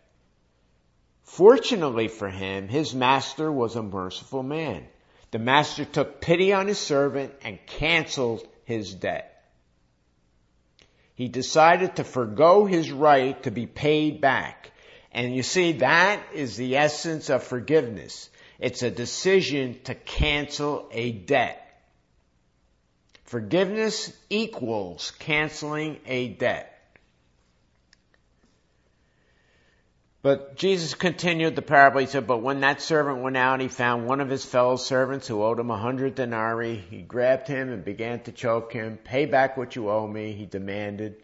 Fortunately 1.23 2.07
for 2.07 2.29
him, 2.29 2.67
his 2.67 2.93
master 2.93 3.51
was 3.51 3.75
a 3.75 3.83
merciful 3.83 4.43
man. 4.43 4.87
The 5.31 5.39
master 5.39 5.85
took 5.85 6.21
pity 6.21 6.53
on 6.53 6.67
his 6.67 6.77
servant 6.77 7.33
and 7.41 7.59
canceled 7.65 8.47
his 8.63 8.93
debt. 8.93 9.36
He 11.17 11.29
decided 11.29 11.95
to 11.95 12.03
forego 12.03 12.65
his 12.65 12.91
right 12.91 13.41
to 13.41 13.49
be 13.49 13.65
paid 13.65 14.21
back. 14.21 14.71
And 15.11 15.35
you 15.35 15.41
see, 15.41 15.71
that 15.79 16.21
is 16.31 16.57
the 16.57 16.77
essence 16.77 17.31
of 17.31 17.41
forgiveness. 17.41 18.29
It's 18.59 18.83
a 18.83 18.91
decision 18.91 19.79
to 19.85 19.95
cancel 19.95 20.87
a 20.91 21.11
debt. 21.11 21.63
Forgiveness 23.23 24.15
equals 24.29 25.11
canceling 25.17 25.97
a 26.05 26.27
debt. 26.27 26.76
But 30.27 30.57
Jesus 30.57 30.93
continued 30.93 31.55
the 31.55 31.61
parable. 31.61 32.01
He 32.01 32.05
said, 32.05 32.27
But 32.27 32.39
when 32.39 32.59
that 32.59 32.81
servant 32.81 33.19
went 33.19 33.37
out, 33.37 33.61
he 33.61 33.69
found 33.69 34.05
one 34.05 34.19
of 34.19 34.29
his 34.29 34.43
fellow 34.43 34.75
servants 34.75 35.25
who 35.25 35.41
owed 35.41 35.57
him 35.57 35.71
a 35.71 35.77
hundred 35.77 36.15
denarii. 36.15 36.75
He 36.75 37.01
grabbed 37.01 37.47
him 37.47 37.71
and 37.71 37.85
began 37.85 38.19
to 38.23 38.33
choke 38.33 38.73
him. 38.73 38.97
Pay 38.97 39.27
back 39.27 39.55
what 39.55 39.77
you 39.77 39.89
owe 39.89 40.05
me, 40.05 40.33
he 40.33 40.45
demanded. 40.45 41.15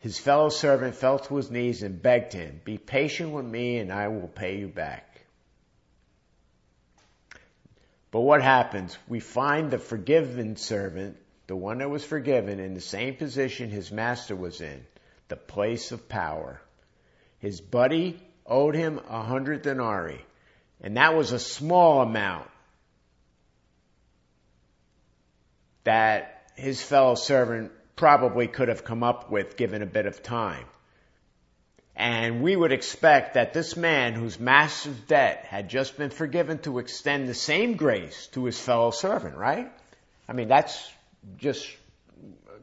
His 0.00 0.18
fellow 0.18 0.48
servant 0.48 0.96
fell 0.96 1.20
to 1.20 1.36
his 1.36 1.52
knees 1.52 1.84
and 1.84 2.02
begged 2.02 2.32
him, 2.32 2.60
Be 2.64 2.78
patient 2.78 3.30
with 3.30 3.46
me 3.46 3.78
and 3.78 3.92
I 3.92 4.08
will 4.08 4.26
pay 4.26 4.58
you 4.58 4.66
back. 4.66 5.20
But 8.10 8.22
what 8.22 8.42
happens? 8.42 8.98
We 9.06 9.20
find 9.20 9.70
the 9.70 9.78
forgiven 9.78 10.56
servant, 10.56 11.16
the 11.46 11.54
one 11.54 11.78
that 11.78 11.88
was 11.88 12.04
forgiven, 12.04 12.58
in 12.58 12.74
the 12.74 12.80
same 12.80 13.14
position 13.14 13.70
his 13.70 13.92
master 13.92 14.34
was 14.34 14.60
in, 14.60 14.84
the 15.28 15.36
place 15.36 15.92
of 15.92 16.08
power. 16.08 16.60
His 17.40 17.60
buddy 17.60 18.20
owed 18.46 18.74
him 18.74 19.00
a 19.08 19.22
hundred 19.22 19.62
denarii, 19.62 20.24
and 20.80 20.96
that 20.96 21.14
was 21.14 21.32
a 21.32 21.38
small 21.38 22.02
amount 22.02 22.48
that 25.84 26.52
his 26.56 26.82
fellow 26.82 27.14
servant 27.14 27.72
probably 27.96 28.46
could 28.46 28.68
have 28.68 28.84
come 28.84 29.02
up 29.02 29.30
with 29.30 29.56
given 29.56 29.82
a 29.82 29.86
bit 29.86 30.06
of 30.06 30.22
time. 30.22 30.66
And 31.96 32.42
we 32.42 32.56
would 32.56 32.72
expect 32.72 33.34
that 33.34 33.52
this 33.52 33.76
man 33.76 34.14
whose 34.14 34.38
massive 34.38 35.06
debt 35.06 35.44
had 35.46 35.68
just 35.68 35.98
been 35.98 36.10
forgiven 36.10 36.58
to 36.60 36.78
extend 36.78 37.28
the 37.28 37.34
same 37.34 37.74
grace 37.74 38.26
to 38.28 38.44
his 38.44 38.58
fellow 38.58 38.90
servant, 38.90 39.36
right? 39.36 39.70
I 40.28 40.32
mean, 40.32 40.48
that's 40.48 40.90
just 41.36 41.68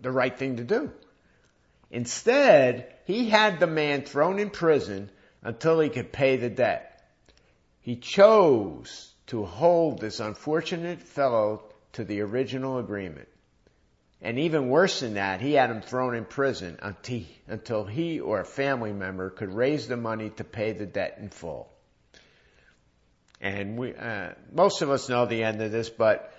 the 0.02 0.12
right 0.12 0.36
thing 0.36 0.58
to 0.58 0.63
do. 0.63 0.92
Instead, 1.92 2.94
he 3.08 3.30
had 3.30 3.62
the 3.62 3.67
man 3.67 4.02
thrown 4.02 4.38
in 4.38 4.50
prison 4.50 5.10
until 5.41 5.80
he 5.80 5.88
could 5.88 6.12
pay 6.12 6.36
the 6.36 6.50
debt. 6.50 7.02
He 7.80 7.96
chose 7.96 9.13
to 9.28 9.46
hold 9.46 10.02
this 10.02 10.20
unfortunate 10.20 11.02
fellow 11.02 11.63
to 11.93 12.04
the 12.04 12.20
original 12.20 12.80
agreement. 12.80 13.30
And 14.22 14.38
even 14.39 14.67
worse 14.67 15.00
than 15.00 15.13
that, 15.13 15.39
he 15.39 15.54
had 15.54 15.70
him 15.70 15.82
thrown 15.82 16.15
in 16.15 16.26
prison 16.26 16.80
until 16.82 17.86
he 17.86 18.20
or 18.20 18.41
a 18.41 18.46
family 18.46 18.91
member 18.91 19.30
could 19.30 19.54
raise 19.54 19.88
the 19.88 19.96
money 19.96 20.32
to 20.32 20.43
pay 20.43 20.74
the 20.74 20.86
debt 20.86 21.17
in 21.17 21.30
full. 21.30 21.72
And 23.39 23.78
we, 23.78 23.96
uh, 23.96 24.32
most 24.52 24.82
of 24.82 24.89
us 24.89 25.08
know 25.08 25.26
the 25.26 25.46
end 25.46 25.62
of 25.62 25.72
this, 25.72 25.89
but 25.89 26.34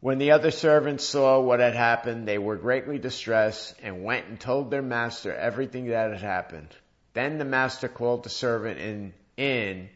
when 0.00 0.18
the 0.18 0.32
other 0.32 0.50
servants 0.50 1.04
saw 1.04 1.40
what 1.40 1.60
had 1.60 1.74
happened, 1.74 2.26
they 2.26 2.38
were 2.38 2.56
greatly 2.56 2.98
distressed 2.98 3.74
and 3.82 4.04
went 4.04 4.26
and 4.26 4.38
told 4.38 4.70
their 4.70 4.82
master 4.82 5.34
everything 5.34 5.86
that 5.86 6.10
had 6.10 6.20
happened. 6.20 6.68
Then 7.14 7.38
the 7.38 7.44
master 7.44 7.88
called 7.88 8.22
the 8.22 8.30
servant 8.30 8.78
in, 8.78 9.12
in 9.36 9.88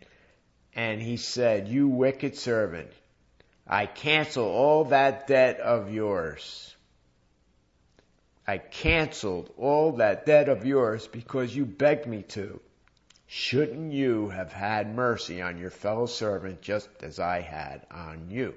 and 0.74 1.00
he 1.00 1.16
said, 1.16 1.68
you 1.68 1.88
wicked 1.88 2.36
servant, 2.36 2.90
I 3.66 3.86
cancel 3.86 4.44
all 4.44 4.84
that 4.86 5.26
debt 5.26 5.60
of 5.60 5.92
yours 5.92 6.72
I 8.46 8.58
canceled 8.58 9.52
all 9.56 9.92
that 9.92 10.26
debt 10.26 10.48
of 10.48 10.66
yours 10.66 11.06
because 11.06 11.54
you 11.54 11.64
begged 11.64 12.06
me 12.06 12.22
to. 12.30 12.60
Shouldn't 13.28 13.92
you 13.92 14.30
have 14.30 14.52
had 14.52 14.94
mercy 14.94 15.40
on 15.40 15.58
your 15.58 15.70
fellow 15.70 16.06
servant 16.06 16.60
just 16.60 16.88
as 17.02 17.20
I 17.20 17.40
had 17.40 17.86
on 17.90 18.30
you? 18.30 18.54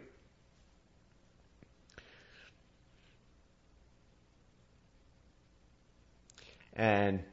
And 6.76 7.24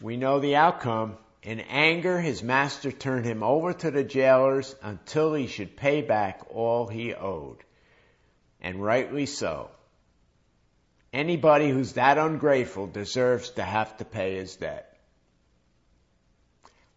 we 0.00 0.16
know 0.16 0.40
the 0.40 0.56
outcome. 0.56 1.16
In 1.42 1.60
anger, 1.60 2.20
his 2.20 2.42
master 2.42 2.90
turned 2.90 3.24
him 3.24 3.42
over 3.42 3.72
to 3.72 3.90
the 3.90 4.04
jailers 4.04 4.74
until 4.82 5.34
he 5.34 5.46
should 5.46 5.76
pay 5.76 6.02
back 6.02 6.42
all 6.50 6.88
he 6.88 7.14
owed. 7.14 7.58
And 8.60 8.82
rightly 8.82 9.26
so. 9.26 9.70
Anybody 11.12 11.70
who's 11.70 11.94
that 11.94 12.18
ungrateful 12.18 12.88
deserves 12.88 13.50
to 13.50 13.62
have 13.62 13.96
to 13.98 14.04
pay 14.04 14.36
his 14.36 14.56
debt. 14.56 14.92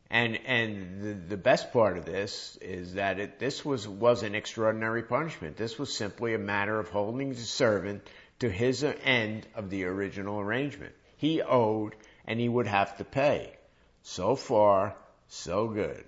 And 0.10 0.39
and 0.48 1.02
the, 1.02 1.13
the 1.13 1.38
best 1.38 1.72
part 1.72 1.98
of 1.98 2.06
this 2.06 2.58
is 2.62 2.96
that 2.96 3.20
it, 3.20 3.39
this 3.39 3.63
was 3.63 3.88
was 3.88 4.24
an 4.24 4.34
extraordinary 4.34 5.04
punishment. 5.04 5.56
This 5.56 5.78
was 5.78 5.96
simply 5.96 6.34
a 6.34 6.39
matter 6.39 6.80
of 6.80 6.89
holding 6.89 7.30
the 7.30 7.36
servant 7.36 8.02
to 8.39 8.49
his 8.49 8.84
end 8.84 9.47
of 9.56 9.69
the 9.69 9.86
original 9.86 10.39
arrangement. 10.39 10.93
He 11.17 11.41
owed 11.41 11.95
and 12.25 12.39
he 12.39 12.49
would 12.49 12.67
have 12.67 12.97
to 12.97 13.04
pay. 13.04 13.54
So 14.02 14.36
far, 14.36 14.95
so 15.28 15.67
good. 15.67 16.04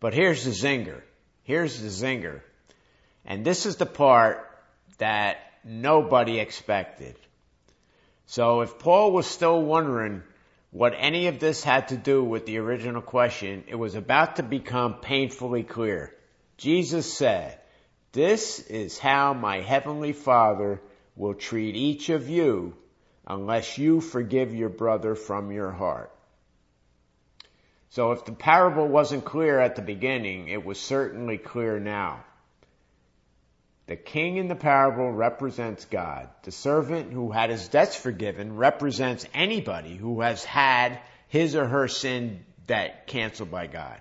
But 0.00 0.12
here's 0.12 0.44
the 0.44 0.50
zinger. 0.50 1.00
Here's 1.44 1.80
the 1.80 1.88
zinger. 1.88 2.40
And 3.24 3.44
this 3.44 3.66
is 3.66 3.76
the 3.76 3.86
part 3.86 4.50
that 4.98 5.38
nobody 5.64 6.38
expected. 6.38 7.16
So 8.26 8.62
if 8.62 8.78
Paul 8.78 9.12
was 9.12 9.26
still 9.26 9.62
wondering 9.62 10.22
what 10.70 10.94
any 10.96 11.28
of 11.28 11.38
this 11.38 11.62
had 11.62 11.88
to 11.88 11.96
do 11.96 12.22
with 12.22 12.44
the 12.44 12.58
original 12.58 13.02
question, 13.02 13.64
it 13.68 13.76
was 13.76 13.94
about 13.94 14.36
to 14.36 14.42
become 14.42 14.94
painfully 14.94 15.62
clear. 15.62 16.14
Jesus 16.56 17.12
said, 17.12 17.58
this 18.16 18.60
is 18.60 18.98
how 18.98 19.34
my 19.34 19.60
heavenly 19.60 20.14
Father 20.14 20.80
will 21.16 21.34
treat 21.34 21.76
each 21.76 22.08
of 22.08 22.30
you 22.30 22.74
unless 23.26 23.76
you 23.76 24.00
forgive 24.00 24.54
your 24.54 24.70
brother 24.70 25.14
from 25.14 25.52
your 25.52 25.70
heart. 25.70 26.10
So 27.90 28.12
if 28.12 28.24
the 28.24 28.32
parable 28.32 28.88
wasn't 28.88 29.26
clear 29.26 29.60
at 29.60 29.76
the 29.76 29.82
beginning, 29.82 30.48
it 30.48 30.64
was 30.64 30.80
certainly 30.80 31.36
clear 31.36 31.78
now. 31.78 32.24
The 33.86 33.96
king 33.96 34.38
in 34.38 34.48
the 34.48 34.56
parable 34.56 35.12
represents 35.12 35.84
God. 35.84 36.30
The 36.42 36.52
servant 36.52 37.12
who 37.12 37.30
had 37.30 37.50
his 37.50 37.68
debts 37.68 37.96
forgiven 37.96 38.56
represents 38.56 39.26
anybody 39.34 39.94
who 39.94 40.22
has 40.22 40.42
had 40.42 41.00
his 41.28 41.54
or 41.54 41.66
her 41.66 41.86
sin 41.86 42.46
debt 42.66 43.08
canceled 43.08 43.50
by 43.50 43.66
God. 43.66 44.00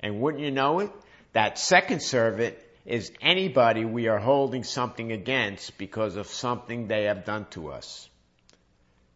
And 0.00 0.22
wouldn't 0.22 0.42
you 0.42 0.50
know 0.50 0.78
it? 0.78 0.90
That 1.34 1.58
second 1.58 2.00
servant 2.00 2.56
is 2.86 3.12
anybody 3.20 3.84
we 3.84 4.08
are 4.08 4.18
holding 4.18 4.64
something 4.64 5.12
against 5.12 5.76
because 5.76 6.16
of 6.16 6.26
something 6.26 6.86
they 6.86 7.04
have 7.04 7.24
done 7.24 7.46
to 7.50 7.72
us. 7.72 8.08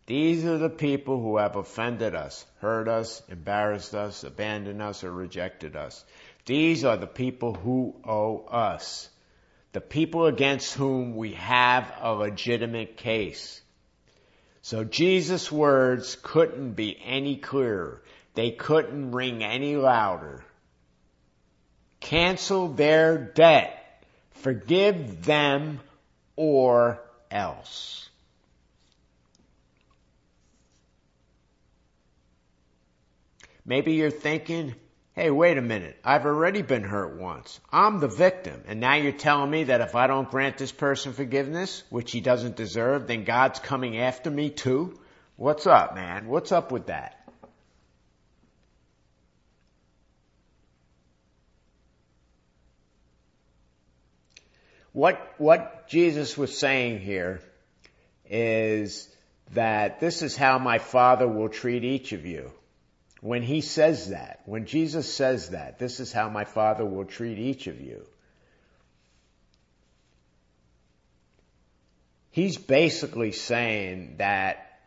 These 0.07 0.45
are 0.45 0.59
the 0.59 0.69
people 0.69 1.21
who 1.21 1.39
have 1.39 1.57
offended 1.57 2.15
us, 2.15 2.45
hurt 2.61 2.89
us, 2.89 3.23
embarrassed 3.29 3.95
us, 3.95 4.25
abandoned 4.25 4.83
us, 4.83 5.05
or 5.05 5.13
rejected 5.13 5.77
us. 5.77 6.05
These 6.47 6.85
are 6.85 6.97
the 6.97 7.07
people 7.07 7.55
who 7.55 7.95
owe 8.05 8.45
us 8.47 9.09
the 9.73 9.81
people 9.81 10.27
against 10.27 10.75
whom 10.75 11.15
we 11.15 11.35
have 11.35 11.93
a 12.01 12.13
legitimate 12.13 12.97
case. 12.97 13.61
So 14.63 14.85
Jesus' 14.85 15.51
words 15.51 16.19
couldn't 16.23 16.73
be 16.73 16.99
any 17.05 17.37
clearer. 17.37 18.03
They 18.35 18.51
couldn't 18.51 19.13
ring 19.13 19.45
any 19.45 19.77
louder. 19.77 20.45
Cancel 22.01 22.69
their 22.69 23.19
debt. 23.19 23.77
Forgive 24.33 25.25
them 25.25 25.81
or 26.37 27.01
else. 27.31 28.09
Maybe 33.65 33.93
you're 33.93 34.11
thinking, 34.11 34.75
hey, 35.13 35.31
wait 35.31 35.59
a 35.59 35.63
minute, 35.63 35.97
I've 36.03 36.27
already 36.27 36.63
been 36.63 36.83
hurt 36.83 37.21
once. 37.21 37.61
I'm 37.71 38.01
the 38.01 38.09
victim. 38.09 38.63
And 38.67 38.81
now 38.81 38.95
you're 38.95 39.13
telling 39.13 39.51
me 39.51 39.65
that 39.65 39.81
if 39.81 39.95
I 39.95 40.07
don't 40.07 40.31
grant 40.31 40.59
this 40.59 40.73
person 40.73 41.13
forgiveness, 41.13 41.85
which 41.91 42.11
he 42.11 42.21
doesn't 42.21 42.57
deserve, 42.57 43.07
then 43.07 43.25
God's 43.25 43.61
coming 43.61 43.99
after 43.99 44.31
me 44.31 44.51
too? 44.51 44.99
What's 45.37 45.67
up, 45.67 45.95
man? 45.95 46.27
What's 46.27 46.53
up 46.53 46.73
with 46.73 46.87
that? 46.87 47.20
What, 55.01 55.35
what 55.39 55.89
Jesus 55.89 56.37
was 56.37 56.59
saying 56.59 57.01
here 57.01 57.41
is 58.29 59.09
that 59.55 59.99
this 59.99 60.21
is 60.21 60.37
how 60.37 60.59
my 60.59 60.77
Father 60.77 61.27
will 61.27 61.49
treat 61.49 61.85
each 61.85 62.13
of 62.13 62.27
you. 62.27 62.53
When 63.23 63.43
he 63.43 63.63
says 63.63 64.11
that, 64.11 64.43
when 64.45 64.67
Jesus 64.67 65.11
says 65.11 65.49
that, 65.57 65.79
this 65.79 66.01
is 66.01 66.13
how 66.13 66.29
my 66.29 66.45
Father 66.45 66.85
will 66.85 67.07
treat 67.07 67.39
each 67.39 67.67
of 67.67 67.81
you. 67.81 68.05
He's 72.31 72.59
basically 72.59 73.33
saying 73.33 74.17
that, 74.19 74.83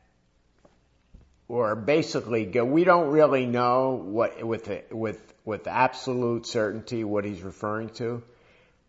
or 1.48 1.76
basically, 1.76 2.46
go, 2.46 2.64
we 2.66 2.84
don't 2.84 3.10
really 3.10 3.48
know 3.48 3.94
what, 3.96 4.44
with, 4.44 4.70
with, 4.92 5.34
with 5.44 5.66
absolute 5.66 6.46
certainty 6.46 7.04
what 7.04 7.26
he's 7.26 7.42
referring 7.42 7.90
to, 7.96 8.22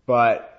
but 0.05 0.51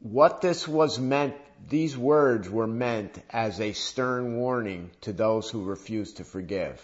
what 0.00 0.40
this 0.40 0.66
was 0.68 0.98
meant 0.98 1.34
these 1.68 1.96
words 1.96 2.48
were 2.48 2.66
meant 2.66 3.18
as 3.30 3.60
a 3.60 3.72
stern 3.72 4.36
warning 4.36 4.90
to 5.00 5.12
those 5.12 5.50
who 5.50 5.64
refuse 5.64 6.14
to 6.14 6.24
forgive. 6.24 6.80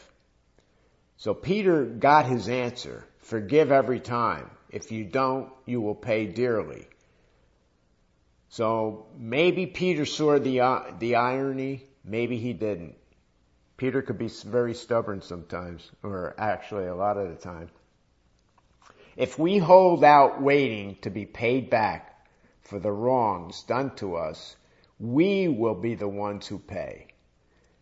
So 1.19 1.35
Peter 1.35 1.85
got 1.85 2.27
his 2.27 2.49
answer. 2.49 3.05
Forgive 3.19 3.71
every 3.71 4.01
time. 4.01 4.51
If 4.71 4.91
you 4.91 5.05
don't, 5.05 5.53
you 5.67 5.81
will 5.81 5.95
pay 5.95 6.27
dearly. 6.27 6.89
So 8.49 9.07
maybe 9.17 9.67
Peter 9.67 10.05
saw 10.05 10.39
the, 10.39 10.61
uh, 10.61 10.83
the 10.99 11.17
irony, 11.17 11.85
maybe 12.05 12.39
he 12.39 12.53
didn't. 12.53 12.97
Peter 13.77 14.03
could 14.03 14.19
be 14.19 14.29
very 14.29 14.75
stubborn 14.75 15.23
sometimes, 15.23 15.89
or 16.03 16.35
actually 16.39 16.87
a 16.87 16.95
lot 16.95 17.17
of 17.17 17.29
the 17.29 17.37
time. 17.37 17.71
If 19.17 19.39
we 19.39 19.59
hold 19.59 20.05
out 20.05 20.43
waiting 20.43 20.97
to 21.03 21.11
be 21.11 21.27
paid 21.27 21.71
back 21.71 22.12
for 22.63 22.79
the 22.79 22.93
wrongs 22.93 23.63
done 23.65 23.95
to 23.97 24.17
us, 24.17 24.57
we 24.99 25.49
will 25.49 25.75
be 25.75 25.95
the 25.95 26.09
ones 26.09 26.47
who 26.47 26.59
pay. 26.59 27.09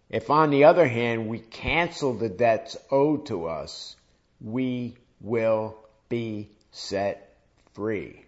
If 0.08 0.30
on 0.30 0.50
the 0.50 0.64
other 0.64 0.88
hand 0.88 1.28
we 1.28 1.38
cancel 1.38 2.14
the 2.14 2.28
debts 2.28 2.76
owed 2.90 3.26
to 3.26 3.46
us, 3.46 3.94
we 4.40 4.96
will 5.20 5.76
be 6.08 6.50
set 6.72 7.36
free. 7.74 8.24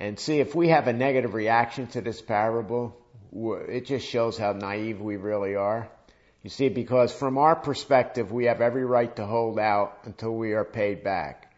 And 0.00 0.18
see, 0.18 0.38
if 0.38 0.54
we 0.54 0.68
have 0.68 0.86
a 0.86 0.92
negative 0.92 1.34
reaction 1.34 1.88
to 1.88 2.00
this 2.00 2.22
parable, 2.22 2.96
it 3.32 3.86
just 3.86 4.06
shows 4.06 4.38
how 4.38 4.52
naive 4.52 5.00
we 5.00 5.16
really 5.16 5.56
are. 5.56 5.90
You 6.42 6.50
see, 6.50 6.68
because 6.68 7.12
from 7.12 7.36
our 7.36 7.56
perspective, 7.56 8.30
we 8.30 8.44
have 8.44 8.60
every 8.60 8.84
right 8.84 9.14
to 9.16 9.26
hold 9.26 9.58
out 9.58 9.98
until 10.04 10.34
we 10.34 10.52
are 10.52 10.64
paid 10.64 11.02
back. 11.02 11.52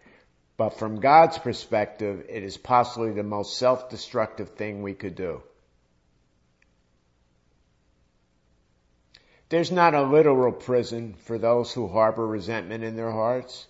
But 0.57 0.79
from 0.79 1.01
God's 1.01 1.39
perspective, 1.39 2.27
it 2.29 2.43
is 2.43 2.57
possibly 2.57 3.13
the 3.13 3.23
most 3.23 3.59
self-destructive 3.59 4.51
thing 4.51 4.83
we 4.83 4.95
could 4.95 5.15
do. 5.15 5.43
There's 9.51 9.73
not 9.73 9.95
a 9.95 10.03
literal 10.03 10.53
prison 10.53 11.15
for 11.25 11.37
those 11.37 11.73
who 11.73 11.89
harbor 11.89 12.27
resentment 12.27 12.85
in 12.85 12.95
their 12.95 13.11
hearts, 13.11 13.67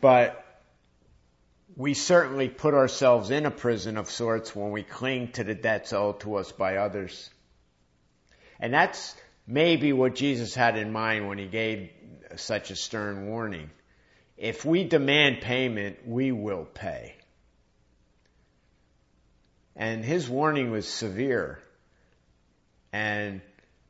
but 0.00 0.44
we 1.76 1.94
certainly 1.94 2.48
put 2.48 2.74
ourselves 2.74 3.30
in 3.30 3.46
a 3.46 3.50
prison 3.50 3.96
of 3.96 4.10
sorts 4.10 4.54
when 4.54 4.70
we 4.70 4.82
cling 4.82 5.32
to 5.32 5.44
the 5.44 5.54
debts 5.54 5.92
owed 5.92 6.20
to 6.20 6.34
us 6.34 6.52
by 6.52 6.76
others. 6.76 7.30
And 8.60 8.74
that's 8.74 9.14
maybe 9.48 9.92
what 9.92 10.14
Jesus 10.14 10.54
had 10.54 10.76
in 10.76 10.92
mind 10.92 11.26
when 11.26 11.38
he 11.38 11.46
gave 11.46 11.90
such 12.36 12.70
a 12.70 12.76
stern 12.76 13.26
warning. 13.28 13.70
If 14.36 14.64
we 14.64 14.84
demand 14.84 15.40
payment, 15.40 16.06
we 16.06 16.30
will 16.30 16.64
pay. 16.64 17.14
And 19.74 20.04
his 20.04 20.28
warning 20.28 20.70
was 20.70 20.86
severe. 20.86 21.58
And 22.92 23.40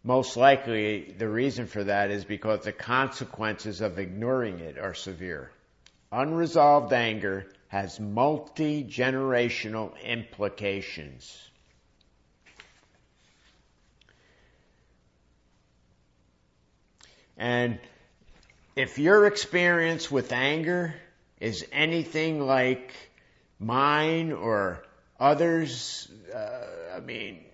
most 0.04 0.36
likely 0.36 1.14
the 1.18 1.28
reason 1.28 1.66
for 1.66 1.84
that 1.84 2.10
is 2.10 2.24
because 2.24 2.64
the 2.64 2.72
consequences 2.72 3.80
of 3.80 3.98
ignoring 3.98 4.60
it 4.60 4.78
are 4.78 4.94
severe. 4.94 5.50
Unresolved 6.12 6.92
anger 6.92 7.46
has 7.68 8.00
multi-generational 8.00 9.92
implications. 10.02 11.50
And 17.38 17.78
if 18.74 18.98
your 18.98 19.26
experience 19.26 20.10
with 20.10 20.32
anger 20.32 20.94
is 21.40 21.64
anything 21.72 22.40
like 22.40 22.92
mine 23.60 24.32
or 24.32 24.84
others, 25.20 26.08
uh, 26.34 26.96
I 26.96 27.00
mean, 27.00 27.44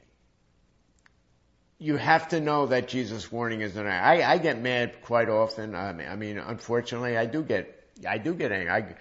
you 1.78 1.96
have 1.96 2.28
to 2.28 2.40
know 2.40 2.66
that 2.66 2.88
Jesus' 2.88 3.30
warning 3.30 3.60
is 3.60 3.76
an 3.76 3.86
I, 3.86 4.22
I 4.22 4.38
get 4.38 4.60
mad 4.60 5.02
quite 5.02 5.28
often. 5.28 5.74
I 5.74 5.92
mean, 5.92 6.08
I 6.08 6.16
mean, 6.16 6.38
unfortunately, 6.38 7.18
I 7.18 7.26
do 7.26 7.42
get, 7.42 7.88
I 8.08 8.16
do 8.16 8.32
get 8.32 8.52
angry. 8.52 8.70
I, 8.70 8.96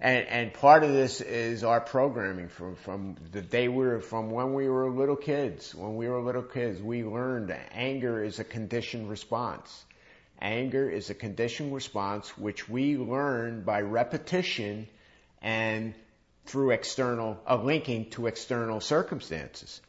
and, 0.00 0.28
and 0.28 0.54
part 0.54 0.84
of 0.84 0.92
this 0.92 1.20
is 1.20 1.64
our 1.64 1.80
programming 1.80 2.46
from, 2.48 2.76
from 2.76 3.16
the 3.32 3.42
day 3.42 3.66
we 3.66 3.84
were, 3.84 4.00
from 4.00 4.30
when 4.30 4.54
we 4.54 4.68
were 4.68 4.88
little 4.88 5.16
kids. 5.16 5.74
When 5.74 5.96
we 5.96 6.08
were 6.08 6.20
little 6.20 6.44
kids, 6.44 6.80
we 6.80 7.02
learned 7.02 7.52
anger 7.72 8.22
is 8.22 8.38
a 8.38 8.44
conditioned 8.44 9.10
response. 9.10 9.84
Anger 10.40 10.88
is 10.88 11.10
a 11.10 11.14
conditioned 11.14 11.74
response 11.74 12.36
which 12.38 12.68
we 12.68 12.96
learn 12.96 13.62
by 13.62 13.80
repetition 13.80 14.86
and 15.42 15.94
through 16.46 16.70
external, 16.70 17.40
a 17.46 17.56
linking 17.56 18.10
to 18.10 18.26
external 18.26 18.80
circumstances. 18.80 19.80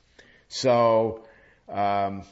So, 0.47 1.25
um, 1.67 2.23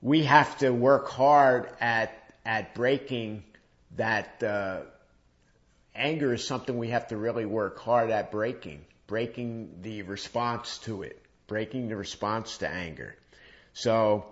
we 0.00 0.24
have 0.24 0.58
to 0.58 0.70
work 0.70 1.08
hard 1.08 1.68
at 1.80 2.12
at 2.44 2.74
breaking 2.74 3.42
that. 3.96 4.42
Uh, 4.42 4.82
anger 5.96 6.34
is 6.34 6.46
something 6.46 6.76
we 6.78 6.88
have 6.88 7.08
to 7.08 7.16
really 7.16 7.46
work 7.46 7.78
hard 7.78 8.10
at 8.10 8.30
breaking, 8.30 8.84
breaking 9.06 9.78
the 9.82 10.02
response 10.02 10.78
to 10.78 11.02
it, 11.02 11.20
breaking 11.46 11.88
the 11.88 11.96
response 11.96 12.58
to 12.58 12.68
anger. 12.68 13.16
So 13.72 14.26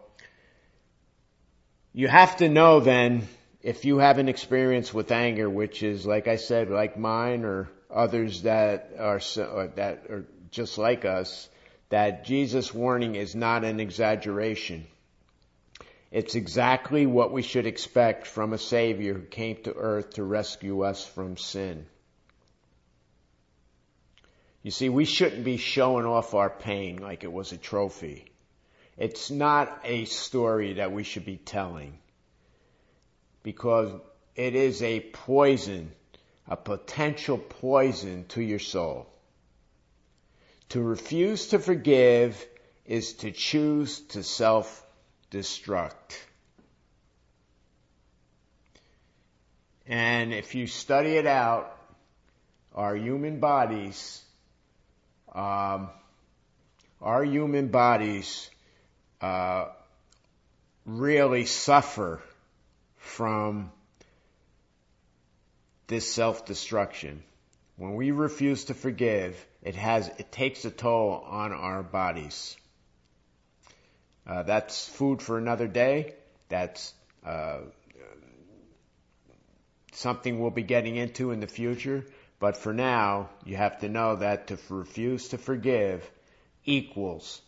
you 1.94 2.08
have 2.08 2.36
to 2.38 2.48
know 2.48 2.80
then 2.80 3.26
if 3.62 3.84
you 3.84 3.98
have 3.98 4.18
an 4.18 4.28
experience 4.28 4.92
with 4.92 5.12
anger, 5.12 5.48
which 5.48 5.82
is 5.82 6.04
like 6.04 6.26
I 6.26 6.36
said, 6.36 6.68
like 6.68 6.98
mine 6.98 7.44
or 7.44 7.70
others 7.90 8.42
that 8.42 8.90
are 8.98 9.20
that 9.76 10.06
are 10.10 10.26
just 10.50 10.76
like 10.76 11.04
us, 11.04 11.48
that 11.88 12.24
Jesus' 12.24 12.74
warning 12.74 13.14
is 13.14 13.34
not 13.34 13.64
an 13.64 13.78
exaggeration. 13.78 14.86
It's 16.10 16.34
exactly 16.34 17.06
what 17.06 17.32
we 17.32 17.42
should 17.42 17.66
expect 17.66 18.26
from 18.26 18.52
a 18.52 18.58
Savior 18.58 19.14
who 19.14 19.22
came 19.22 19.56
to 19.62 19.72
earth 19.72 20.14
to 20.14 20.24
rescue 20.24 20.82
us 20.82 21.04
from 21.06 21.36
sin. 21.36 21.86
You 24.62 24.70
see, 24.70 24.88
we 24.88 25.04
shouldn't 25.04 25.44
be 25.44 25.58
showing 25.58 26.06
off 26.06 26.34
our 26.34 26.50
pain 26.50 26.98
like 26.98 27.22
it 27.22 27.32
was 27.32 27.52
a 27.52 27.56
trophy. 27.56 28.33
It's 28.96 29.30
not 29.30 29.80
a 29.84 30.04
story 30.04 30.74
that 30.74 30.92
we 30.92 31.02
should 31.02 31.24
be 31.24 31.36
telling 31.36 31.98
because 33.42 33.90
it 34.36 34.54
is 34.54 34.82
a 34.82 35.00
poison, 35.00 35.90
a 36.48 36.56
potential 36.56 37.38
poison 37.38 38.24
to 38.28 38.42
your 38.42 38.60
soul. 38.60 39.08
To 40.70 40.80
refuse 40.80 41.48
to 41.48 41.58
forgive 41.58 42.44
is 42.86 43.14
to 43.14 43.32
choose 43.32 44.00
to 44.08 44.22
self-destruct. 44.22 46.18
And 49.86 50.32
if 50.32 50.54
you 50.54 50.66
study 50.66 51.16
it 51.16 51.26
out, 51.26 51.76
our 52.74 52.96
human 52.96 53.38
bodies, 53.40 54.22
um, 55.32 55.90
our 57.00 57.24
human 57.24 57.68
bodies 57.68 58.50
uh, 59.24 59.68
really 60.84 61.46
suffer 61.46 62.20
from 62.98 63.72
this 65.86 66.12
self-destruction. 66.12 67.22
When 67.76 67.94
we 67.94 68.10
refuse 68.10 68.66
to 68.66 68.74
forgive, 68.74 69.34
it 69.62 69.76
has, 69.76 70.08
it 70.18 70.30
takes 70.30 70.66
a 70.66 70.70
toll 70.70 71.24
on 71.26 71.52
our 71.52 71.82
bodies. 71.82 72.54
Uh, 74.26 74.42
that's 74.42 74.86
food 74.86 75.22
for 75.22 75.38
another 75.38 75.68
day. 75.68 76.14
That's 76.50 76.92
uh, 77.24 77.60
something 79.92 80.38
we'll 80.38 80.50
be 80.50 80.62
getting 80.62 80.96
into 80.96 81.30
in 81.30 81.40
the 81.40 81.46
future. 81.46 82.04
But 82.40 82.58
for 82.58 82.74
now, 82.74 83.30
you 83.46 83.56
have 83.56 83.80
to 83.80 83.88
know 83.88 84.16
that 84.16 84.48
to 84.48 84.58
refuse 84.68 85.28
to 85.28 85.38
forgive 85.38 86.08
equals 86.66 87.40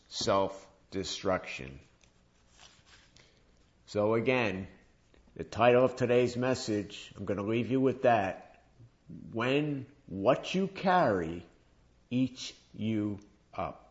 self-destruction. 0.92 1.78
So 3.86 4.14
again, 4.14 4.66
the 5.36 5.44
title 5.44 5.84
of 5.84 5.96
today's 5.96 6.36
message, 6.36 7.12
I'm 7.16 7.24
going 7.24 7.38
to 7.38 7.44
leave 7.44 7.70
you 7.70 7.80
with 7.80 8.02
that. 8.02 8.60
When 9.32 9.86
what 10.06 10.54
you 10.54 10.68
carry 10.68 11.44
eats 12.10 12.52
you 12.74 13.18
up. 13.54 13.85